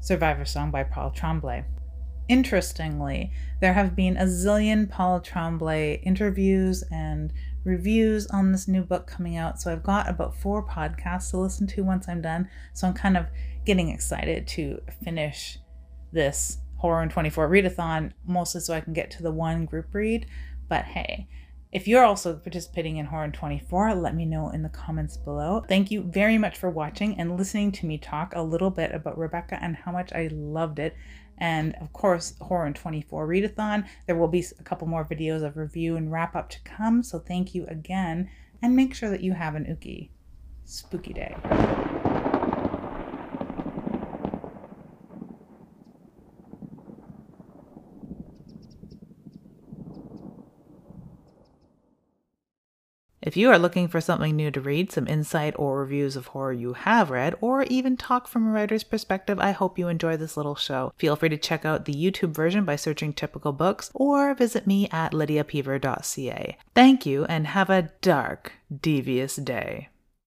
Survivor 0.00 0.44
Song 0.44 0.70
by 0.70 0.84
Paul 0.84 1.10
Tremblay. 1.10 1.64
Interestingly, 2.28 3.32
there 3.60 3.72
have 3.72 3.96
been 3.96 4.16
a 4.16 4.24
zillion 4.24 4.88
Paul 4.88 5.20
Tremblay 5.20 6.02
interviews 6.04 6.84
and 6.90 7.32
reviews 7.64 8.26
on 8.28 8.52
this 8.52 8.68
new 8.68 8.82
book 8.82 9.06
coming 9.06 9.36
out. 9.36 9.60
So 9.60 9.72
I've 9.72 9.82
got 9.82 10.08
about 10.08 10.34
four 10.34 10.66
podcasts 10.66 11.30
to 11.30 11.38
listen 11.38 11.66
to 11.68 11.82
once 11.82 12.08
I'm 12.08 12.22
done. 12.22 12.48
So 12.72 12.86
I'm 12.86 12.94
kind 12.94 13.16
of 13.16 13.26
getting 13.64 13.90
excited 13.90 14.46
to 14.48 14.80
finish 15.04 15.58
this 16.12 16.58
Horror 16.78 17.02
in 17.02 17.08
24 17.08 17.48
readathon, 17.48 18.12
mostly 18.24 18.60
so 18.60 18.72
I 18.72 18.80
can 18.80 18.92
get 18.92 19.10
to 19.12 19.22
the 19.22 19.32
one 19.32 19.66
group 19.66 19.92
read. 19.92 20.26
But 20.68 20.84
hey, 20.84 21.28
if 21.70 21.86
you're 21.86 22.04
also 22.04 22.34
participating 22.34 22.96
in 22.96 23.06
Horror 23.06 23.28
24, 23.28 23.94
let 23.94 24.14
me 24.14 24.24
know 24.24 24.48
in 24.50 24.62
the 24.62 24.68
comments 24.70 25.16
below. 25.16 25.64
Thank 25.68 25.90
you 25.90 26.02
very 26.02 26.38
much 26.38 26.56
for 26.56 26.70
watching 26.70 27.18
and 27.18 27.36
listening 27.36 27.72
to 27.72 27.86
me 27.86 27.98
talk 27.98 28.32
a 28.34 28.42
little 28.42 28.70
bit 28.70 28.92
about 28.92 29.18
Rebecca 29.18 29.58
and 29.62 29.76
how 29.76 29.92
much 29.92 30.12
I 30.12 30.28
loved 30.32 30.78
it. 30.78 30.96
And 31.36 31.74
of 31.80 31.92
course, 31.92 32.34
Horror 32.40 32.72
24 32.72 33.28
Readathon. 33.28 33.86
There 34.06 34.16
will 34.16 34.28
be 34.28 34.44
a 34.58 34.62
couple 34.62 34.88
more 34.88 35.04
videos 35.04 35.42
of 35.42 35.56
review 35.56 35.96
and 35.96 36.10
wrap 36.10 36.34
up 36.34 36.48
to 36.50 36.60
come. 36.62 37.02
So 37.02 37.18
thank 37.18 37.54
you 37.54 37.66
again. 37.66 38.30
And 38.62 38.74
make 38.74 38.94
sure 38.94 39.10
that 39.10 39.20
you 39.20 39.34
have 39.34 39.54
an 39.54 39.64
ookie 39.64 40.10
spooky 40.64 41.12
day. 41.12 41.36
If 53.28 53.36
you 53.36 53.50
are 53.50 53.58
looking 53.58 53.88
for 53.88 54.00
something 54.00 54.34
new 54.34 54.50
to 54.52 54.58
read, 54.58 54.90
some 54.90 55.06
insight 55.06 55.52
or 55.58 55.80
reviews 55.80 56.16
of 56.16 56.28
horror 56.28 56.54
you 56.54 56.72
have 56.72 57.10
read, 57.10 57.34
or 57.42 57.64
even 57.64 57.94
talk 57.94 58.26
from 58.26 58.46
a 58.46 58.50
writer's 58.50 58.84
perspective, 58.84 59.38
I 59.38 59.50
hope 59.50 59.78
you 59.78 59.86
enjoy 59.88 60.16
this 60.16 60.38
little 60.38 60.54
show. 60.54 60.94
Feel 60.96 61.14
free 61.14 61.28
to 61.28 61.36
check 61.36 61.66
out 61.66 61.84
the 61.84 61.92
YouTube 61.92 62.30
version 62.30 62.64
by 62.64 62.76
searching 62.76 63.12
Typical 63.12 63.52
Books 63.52 63.90
or 63.92 64.32
visit 64.32 64.66
me 64.66 64.88
at 64.90 65.12
lydiapeever.ca. 65.12 66.56
Thank 66.74 67.04
you 67.04 67.26
and 67.26 67.48
have 67.48 67.68
a 67.68 67.90
dark, 68.00 68.54
devious 68.80 69.36
day. 69.36 69.90